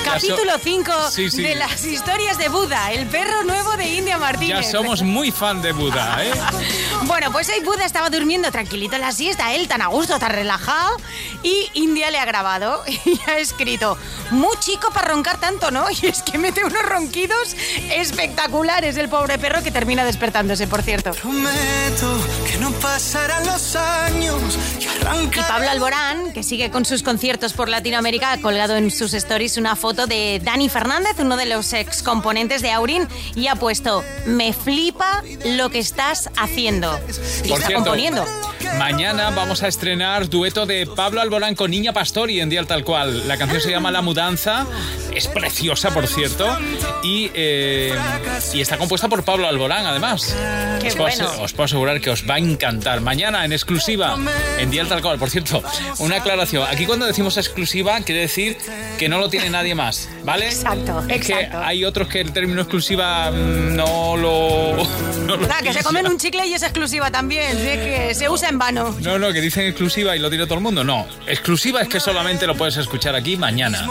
Ya 0.03 0.19
Capítulo 0.19 0.59
5 0.61 0.91
Sí, 1.11 1.31
sí. 1.31 1.41
de 1.41 1.55
las 1.55 1.83
historias 1.85 2.37
de 2.37 2.47
Buda, 2.49 2.91
el 2.91 3.07
perro 3.07 3.43
nuevo 3.45 3.75
de 3.77 3.87
India 3.87 4.15
Ya 4.15 4.19
Martínez. 4.19 4.69
somos 4.69 5.01
muy 5.01 5.31
fan 5.31 5.61
de 5.61 5.71
Buda, 5.71 6.17
¿eh? 6.23 6.31
Bueno, 7.05 7.31
pues 7.31 7.49
hoy 7.49 7.63
Buda 7.63 7.85
estaba 7.85 8.09
durmiendo 8.09 8.51
tranquilito 8.51 8.95
en 8.95 9.01
la 9.01 9.11
siesta, 9.11 9.53
él 9.53 9.67
tan 9.67 9.81
a 9.81 9.87
gusto, 9.87 10.19
tan 10.19 10.31
relajado, 10.31 10.97
y 11.41 11.67
India 11.73 12.11
le 12.11 12.19
ha 12.19 12.25
grabado 12.25 12.83
y 13.05 13.19
ha 13.27 13.37
escrito, 13.39 13.97
muy 14.29 14.55
chico 14.59 14.91
para 14.93 15.07
roncar 15.07 15.37
tanto, 15.39 15.71
¿no? 15.71 15.85
Y 15.89 16.05
es 16.07 16.21
que 16.21 16.37
mete 16.37 16.63
unos 16.63 16.83
ronquidos 16.83 17.55
espectaculares 17.91 18.97
el 18.97 19.09
pobre 19.09 19.39
perro 19.39 19.63
que 19.63 19.71
termina 19.71 20.03
despertándose, 20.05 20.67
por 20.67 20.83
cierto. 20.83 21.11
Prometo 21.11 22.17
que 22.51 22.57
no 22.59 22.71
pasarán 22.73 23.45
los 23.47 23.75
años 23.75 24.59
y 24.79 24.85
arranca. 24.85 25.39
Y 25.39 25.43
Pablo 25.43 25.69
Alborán, 25.71 26.22
que 26.31 26.43
sigue 26.43 26.69
con 26.71 26.85
sus 26.85 27.03
conciertos 27.03 27.53
por 27.53 27.67
Latinoamérica, 27.69 28.31
ha 28.31 28.37
colgado 28.39 28.75
en 28.77 28.91
sus 28.91 29.13
stories 29.13 29.57
una 29.57 29.75
foto 29.75 30.07
de 30.07 30.39
Dani 30.43 30.69
Fernández, 30.69 31.15
uno 31.19 31.35
de 31.35 31.45
los 31.47 31.73
ex 31.73 32.03
componentes 32.03 32.61
de 32.61 32.71
Aurin, 32.71 33.07
y 33.35 33.47
ha 33.47 33.55
puesto, 33.55 34.03
me 34.25 34.53
flipa 34.53 35.23
lo 35.45 35.69
que 35.69 35.79
estás 35.79 36.29
haciendo. 36.37 36.97
Y 37.43 37.49
Por 37.49 37.57
está 37.59 37.67
cierto, 37.67 37.73
componiendo. 37.75 38.25
mañana 38.77 39.29
vamos 39.31 39.63
a 39.63 39.67
estrenar 39.67 40.29
dueto 40.29 40.65
de 40.65 40.85
Pablo 40.87 41.21
Alborán 41.21 41.55
con 41.55 41.71
Niña 41.71 41.91
Pastori 41.93 42.39
en 42.39 42.49
Dial 42.49 42.67
Tal 42.67 42.83
Cual. 42.83 43.27
La 43.27 43.37
canción 43.37 43.61
se 43.61 43.69
llama 43.71 43.91
La 43.91 44.01
Mudanza, 44.01 44.65
es 45.13 45.27
preciosa, 45.27 45.91
por 45.91 46.07
cierto, 46.07 46.47
y, 47.03 47.29
eh, 47.33 47.93
y 48.53 48.61
está 48.61 48.77
compuesta 48.77 49.07
por 49.09 49.23
Pablo 49.23 49.47
Alborán, 49.47 49.85
además. 49.85 50.35
Qué 50.81 50.87
os, 50.89 50.95
puedo, 50.95 51.09
bueno. 51.09 51.29
ase- 51.29 51.41
os 51.41 51.53
puedo 51.53 51.65
asegurar 51.65 52.01
que 52.01 52.09
os 52.09 52.27
va 52.29 52.35
a 52.35 52.39
encantar. 52.39 53.01
Mañana, 53.01 53.45
en 53.45 53.53
exclusiva, 53.53 54.17
en 54.57 54.69
Dial 54.71 54.87
Tal 54.87 55.01
Cual. 55.01 55.17
Por 55.19 55.29
cierto, 55.29 55.63
una 55.99 56.12
aclaración. 56.15 56.67
Aquí 56.69 56.85
cuando 56.85 57.05
decimos 57.05 57.37
exclusiva, 57.37 57.99
quiere 58.01 58.21
decir 58.21 58.57
que 58.97 59.09
no 59.09 59.19
lo 59.19 59.29
tiene 59.29 59.49
nadie 59.49 59.75
más, 59.75 60.09
¿vale? 60.23 60.47
Exacto, 60.47 61.03
Es 61.09 61.25
que 61.25 61.33
hay 61.33 61.85
otros 61.85 62.07
que 62.07 62.21
el 62.21 62.31
término 62.31 62.61
exclusiva 62.61 63.31
mm, 63.31 63.75
no 63.75 64.17
lo... 64.17 64.77
no 65.25 65.35
lo 65.35 65.47
Nada, 65.47 65.61
que 65.61 65.73
se 65.73 65.83
comen 65.83 66.07
un 66.07 66.17
chicle 66.17 66.45
y 66.45 66.53
es 66.53 66.63
exclusiva 66.63 67.11
también, 67.11 67.57
es 67.57 67.79
que 67.79 68.15
se 68.15 68.29
usa 68.29 68.49
en 68.49 68.59
vano. 68.59 68.95
No, 69.01 69.19
no, 69.19 69.31
que 69.33 69.41
dicen 69.41 69.67
exclusiva 69.67 70.15
y 70.15 70.19
lo 70.19 70.29
tiene 70.29 70.45
todo 70.45 70.55
el 70.55 70.61
mundo. 70.61 70.83
No, 70.83 71.07
exclusiva 71.27 71.81
es 71.81 71.87
que 71.87 71.99
solamente 71.99 72.47
lo 72.47 72.55
puedes 72.55 72.77
escuchar 72.77 73.15
aquí 73.15 73.37
mañana. 73.37 73.87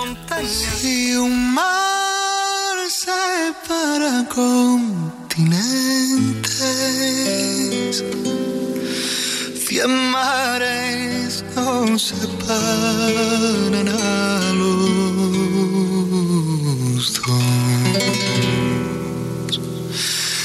Y 0.83 1.13
un 1.15 1.55
mar 1.55 2.73
separa 2.89 4.27
continentes. 4.29 5.63
Cien 9.67 9.91
mares 10.11 11.12
separan 11.99 13.89
a 13.89 14.53
los. 14.55 15.13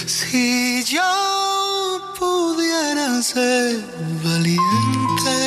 Si 0.06 0.84
yo 0.84 1.02
pudiera 2.20 3.22
ser 3.22 3.84
valiente 4.24 5.38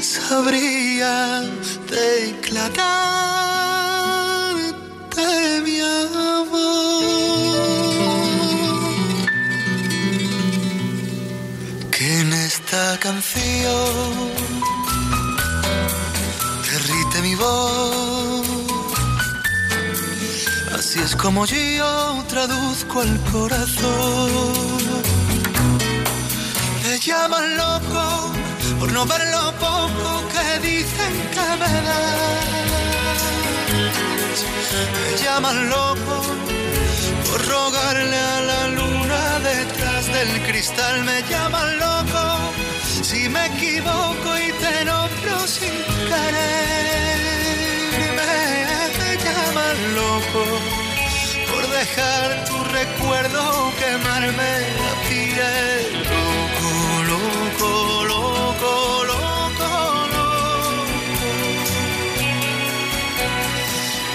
sabría 0.00 1.42
declararte 1.90 3.21
como 21.22 21.46
yo 21.46 22.24
traduzco 22.28 23.00
al 23.00 23.20
corazón. 23.30 24.72
Me 26.82 26.98
llaman 26.98 27.56
loco 27.56 28.32
por 28.80 28.90
no 28.90 29.06
ver 29.06 29.20
lo 29.30 29.52
poco 29.52 30.22
que 30.32 30.58
dicen 30.66 31.12
que 31.34 31.46
me 31.60 31.72
das. 31.86 32.42
Me 34.94 35.22
llaman 35.22 35.70
loco 35.70 36.16
por 37.30 37.40
rogarle 37.46 38.18
a 38.18 38.40
la 38.50 38.68
luna 38.68 39.38
detrás 39.50 40.06
del 40.06 40.42
cristal. 40.48 41.04
Me 41.04 41.22
llaman 41.30 41.78
loco 41.78 42.22
si 43.02 43.28
me 43.28 43.46
equivoco 43.46 44.28
y 44.38 44.52
te 44.62 44.84
nombro 44.84 45.46
sin 45.46 45.76
querer. 46.10 47.22
Me, 48.18 49.16
llaman 49.24 49.76
loco 49.94 50.61
dejar 51.84 52.28
tu 52.44 52.56
recuerdo 52.80 53.42
quemarme 53.80 54.52
la 54.82 54.92
piel. 55.08 55.84
Loco, 56.14 56.72
loco, 57.10 57.70
loco, 58.12 58.72
loco, 59.10 59.70
loco. 60.14 60.30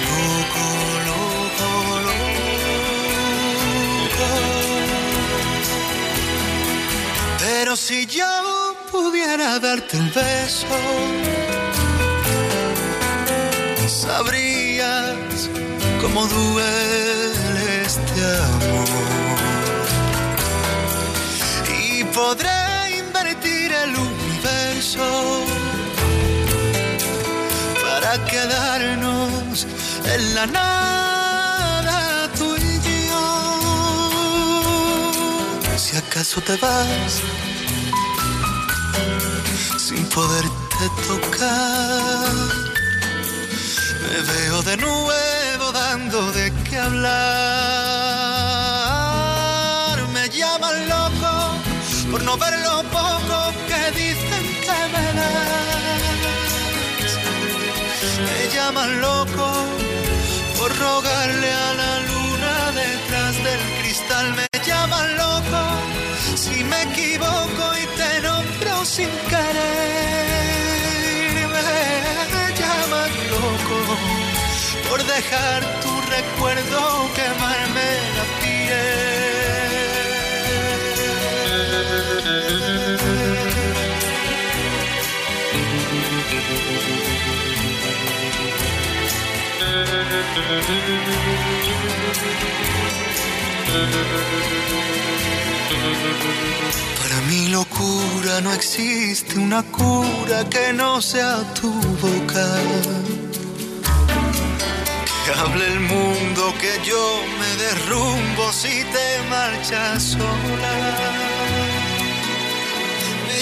Loco, 0.07 0.65
loco, 1.09 1.69
loco. 2.07 4.29
Pero 7.39 7.71
si 7.75 7.99
yo 8.05 8.31
pudiera 8.91 9.49
darte 9.59 9.93
un 9.97 10.07
beso, 10.13 10.77
sabrías 13.87 15.49
cómo 16.01 16.25
duele 16.27 17.36
este 17.87 18.21
amor. 18.53 18.89
Y 21.79 22.03
podré 22.19 22.97
invertir 22.99 23.71
el 23.83 23.91
universo 23.95 25.07
para 27.85 28.11
quedarnos 28.25 29.65
en 30.13 30.21
la 30.35 30.45
nada 30.47 32.29
tú 32.37 32.49
y 32.57 32.73
yo. 33.07 33.27
Si 35.77 35.95
acaso 35.95 36.41
te 36.41 36.55
vas 36.57 37.13
sin 39.85 40.03
poderte 40.17 40.83
tocar, 41.07 42.35
me 44.03 44.17
veo 44.31 44.57
de 44.69 44.75
nuevo 44.77 45.71
dando 45.71 46.31
de 46.33 46.56
hablar. 46.79 48.37
Me 50.13 50.29
llaman 50.29 50.87
loco 50.89 51.33
por 52.11 52.21
no 52.23 52.37
ver 52.37 52.59
lo 52.59 52.83
poco 52.97 53.53
que 53.67 53.91
dicen 54.01 54.43
que 54.65 54.79
me 54.93 55.05
das. 55.19 57.11
Me 58.25 58.41
llaman 58.53 59.01
loco 59.01 59.47
por 60.57 60.69
rogarle 60.77 61.51
a 61.51 61.73
la 61.81 61.93
luna 62.09 62.53
detrás 62.83 63.33
del 63.43 63.61
cristal. 63.81 64.25
Me 64.39 64.47
llaman 64.65 65.07
loco 65.17 65.61
si 66.35 66.63
me 66.63 66.79
equivoco 66.83 67.63
y 67.83 67.85
te 67.99 68.11
nombro 68.21 68.73
sin 68.85 69.09
querer. 69.31 70.37
Me 71.55 72.45
llaman 72.59 73.11
loco 73.31 73.77
por 74.89 74.99
dejar 75.03 75.61
tu 75.81 75.96
recuerdo 76.21 77.09
quemarme 77.15 77.89
la 78.17 78.25
Para 96.99 97.21
mi 97.29 97.49
locura 97.49 98.41
no 98.41 98.53
existe 98.53 99.37
una 99.39 99.63
cura 99.63 100.47
que 100.49 100.73
no 100.73 101.01
sea 101.01 101.37
tu 101.53 101.71
boca. 102.01 103.16
Hable 105.39 105.67
el 105.67 105.79
mundo 105.79 106.53
que 106.59 106.73
yo 106.83 107.21
me 107.39 107.63
derrumbo 107.63 108.51
si 108.51 108.83
te 108.95 109.07
marchas 109.29 110.03
sola. 110.03 111.17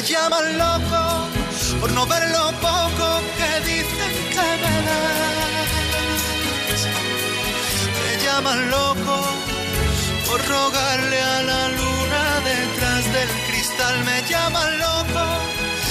llaman 0.08 0.58
loco 0.58 1.02
por 1.80 1.92
no 1.94 2.06
ver 2.06 2.30
lo 2.30 2.52
poco 2.68 3.08
que 3.38 3.50
dicen 3.72 4.14
que 4.34 4.48
me 4.64 4.76
das. 4.88 6.80
Me 8.04 8.12
llaman 8.24 8.70
loco 8.70 9.16
por 10.28 10.40
rogarle 10.48 11.20
a 11.22 11.42
la 11.44 11.68
luna 11.70 12.24
detrás 12.52 13.04
del 13.14 13.30
cristal. 13.48 13.96
Me 14.04 14.18
llaman 14.30 14.80
loco 14.80 15.26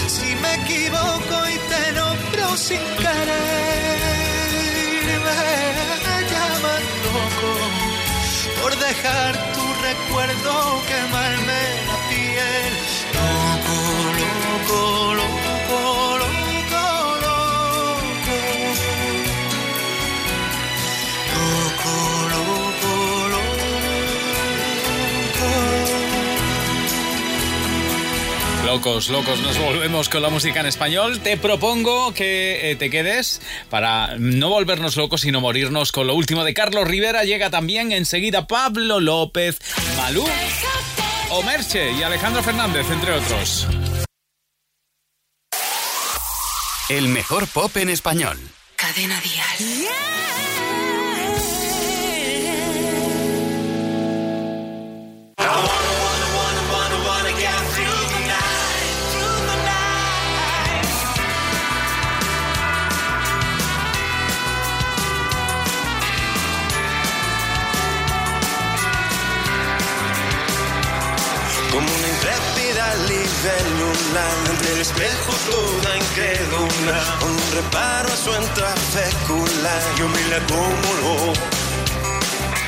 si 0.07 0.35
me 0.37 0.55
equivoco 0.63 1.37
y 1.55 1.57
te 1.71 1.93
nombro 1.93 2.57
sin 2.57 2.83
querer. 3.03 4.34
Loco 7.05 7.53
por 8.61 8.73
dejar 8.77 9.33
tu 9.53 9.65
recuerdo 9.83 10.83
quemarme 10.87 11.04
Locos, 28.75 29.09
locos, 29.09 29.39
nos 29.39 29.57
volvemos 29.57 30.09
con 30.09 30.21
la 30.21 30.31
música 30.31 30.59
en 30.59 30.67
español. 30.67 31.21
Te 31.21 31.37
propongo 31.37 32.13
que 32.13 32.73
eh, 32.73 32.75
te 32.75 32.91
quedes 32.91 33.41
para 33.71 34.17
no 34.19 34.49
volvernos 34.49 34.97
locos, 34.97 35.21
sino 35.21 35.41
morirnos 35.41 35.93
con 35.93 36.09
lo 36.09 36.15
último 36.17 36.43
de 36.43 36.55
Carlos 36.55 36.89
Rivera. 36.89 37.23
Llega 37.23 37.51
también 37.51 37.93
enseguida 37.93 38.49
Pablo 38.49 38.99
López, 38.99 39.61
Malú, 39.97 40.27
Omerche 41.31 41.93
y 41.93 42.03
Alejandro 42.03 42.43
Fernández, 42.43 42.91
entre 42.91 43.13
otros. 43.13 43.69
El 46.89 47.07
mejor 47.07 47.47
pop 47.47 47.77
en 47.77 47.91
español. 47.91 48.37
Cadena 48.75 49.21
Dial. 49.21 49.89
Como 55.37 55.94
intrépida 73.45 73.75
libélula 73.75 74.25
Entre 74.51 74.73
el 74.73 74.81
espejo 74.81 75.33
toda 75.51 75.97
incrédula 75.97 77.19
un 77.23 77.55
reparo 77.55 78.13
a 78.13 78.17
su 78.17 78.31
fécula 78.93 79.81
Yo 79.99 80.09
me 80.09 80.23
la 80.29 80.41
como 80.47 81.33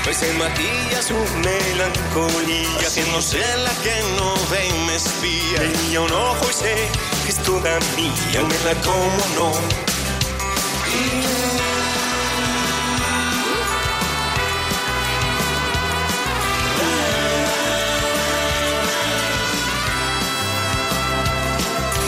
Pues 0.05 0.19
se 0.19 0.33
maquilla 0.35 1.03
su 1.03 1.15
melancolía 1.15 2.87
Haciéndose 2.87 3.43
la 3.59 3.71
que 3.83 4.03
no 4.17 4.35
ve 4.51 4.69
y 4.69 4.87
me 4.87 4.97
espía. 4.97 5.59
Tenía 5.59 6.01
un 6.01 6.13
ojo 6.13 6.51
y 6.51 6.53
sé 6.53 6.89
que 7.25 7.31
es 7.31 7.43
toda 7.43 7.79
mía 7.97 8.13
Yo 8.33 8.47
me 8.47 8.59
la 8.65 8.75
como 8.83 9.25
no 9.35 9.87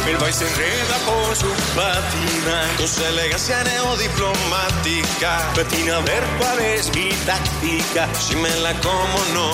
El 0.08 0.16
baile 0.16 0.32
se 0.32 0.46
enreda 0.48 0.96
por 1.04 1.36
su 1.36 1.46
patina. 1.76 2.66
Con 2.78 2.88
su 2.88 3.04
elegancia 3.04 3.62
neodiplomática. 3.64 5.52
Patina 5.54 5.96
a 5.96 6.00
ver 6.00 6.22
cuál 6.38 6.58
es 6.60 6.94
mi 6.94 7.10
táctica. 7.26 8.08
Si 8.14 8.34
me 8.36 8.48
la 8.60 8.72
como 8.80 9.18
no. 9.34 9.50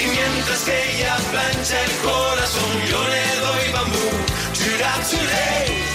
Y 0.00 0.06
mientras 0.06 0.60
que 0.64 0.96
ella 0.96 1.16
plancha 1.30 1.84
el 1.84 1.92
corazón 1.98 2.70
Yo 2.88 3.06
le 3.06 3.36
doy 3.40 3.72
bambú. 3.72 4.10
Chura 4.54 4.94
churé 5.10 5.93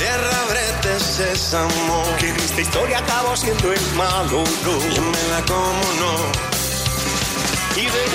Tierra, 0.00 0.44
brete, 0.48 0.98
sésamo. 0.98 2.02
Que 2.18 2.30
en 2.30 2.36
esta 2.36 2.62
historia 2.62 2.98
acabo 3.00 3.36
siendo 3.36 3.70
el 3.70 3.92
malo, 3.96 4.44
no. 4.64 4.88
Yo 4.94 5.02
me 5.02 5.22
la 5.28 5.44
como, 5.44 5.84
no. 6.00 6.12
Y 7.76 7.84
de 7.84 8.08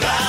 Y 0.00 0.27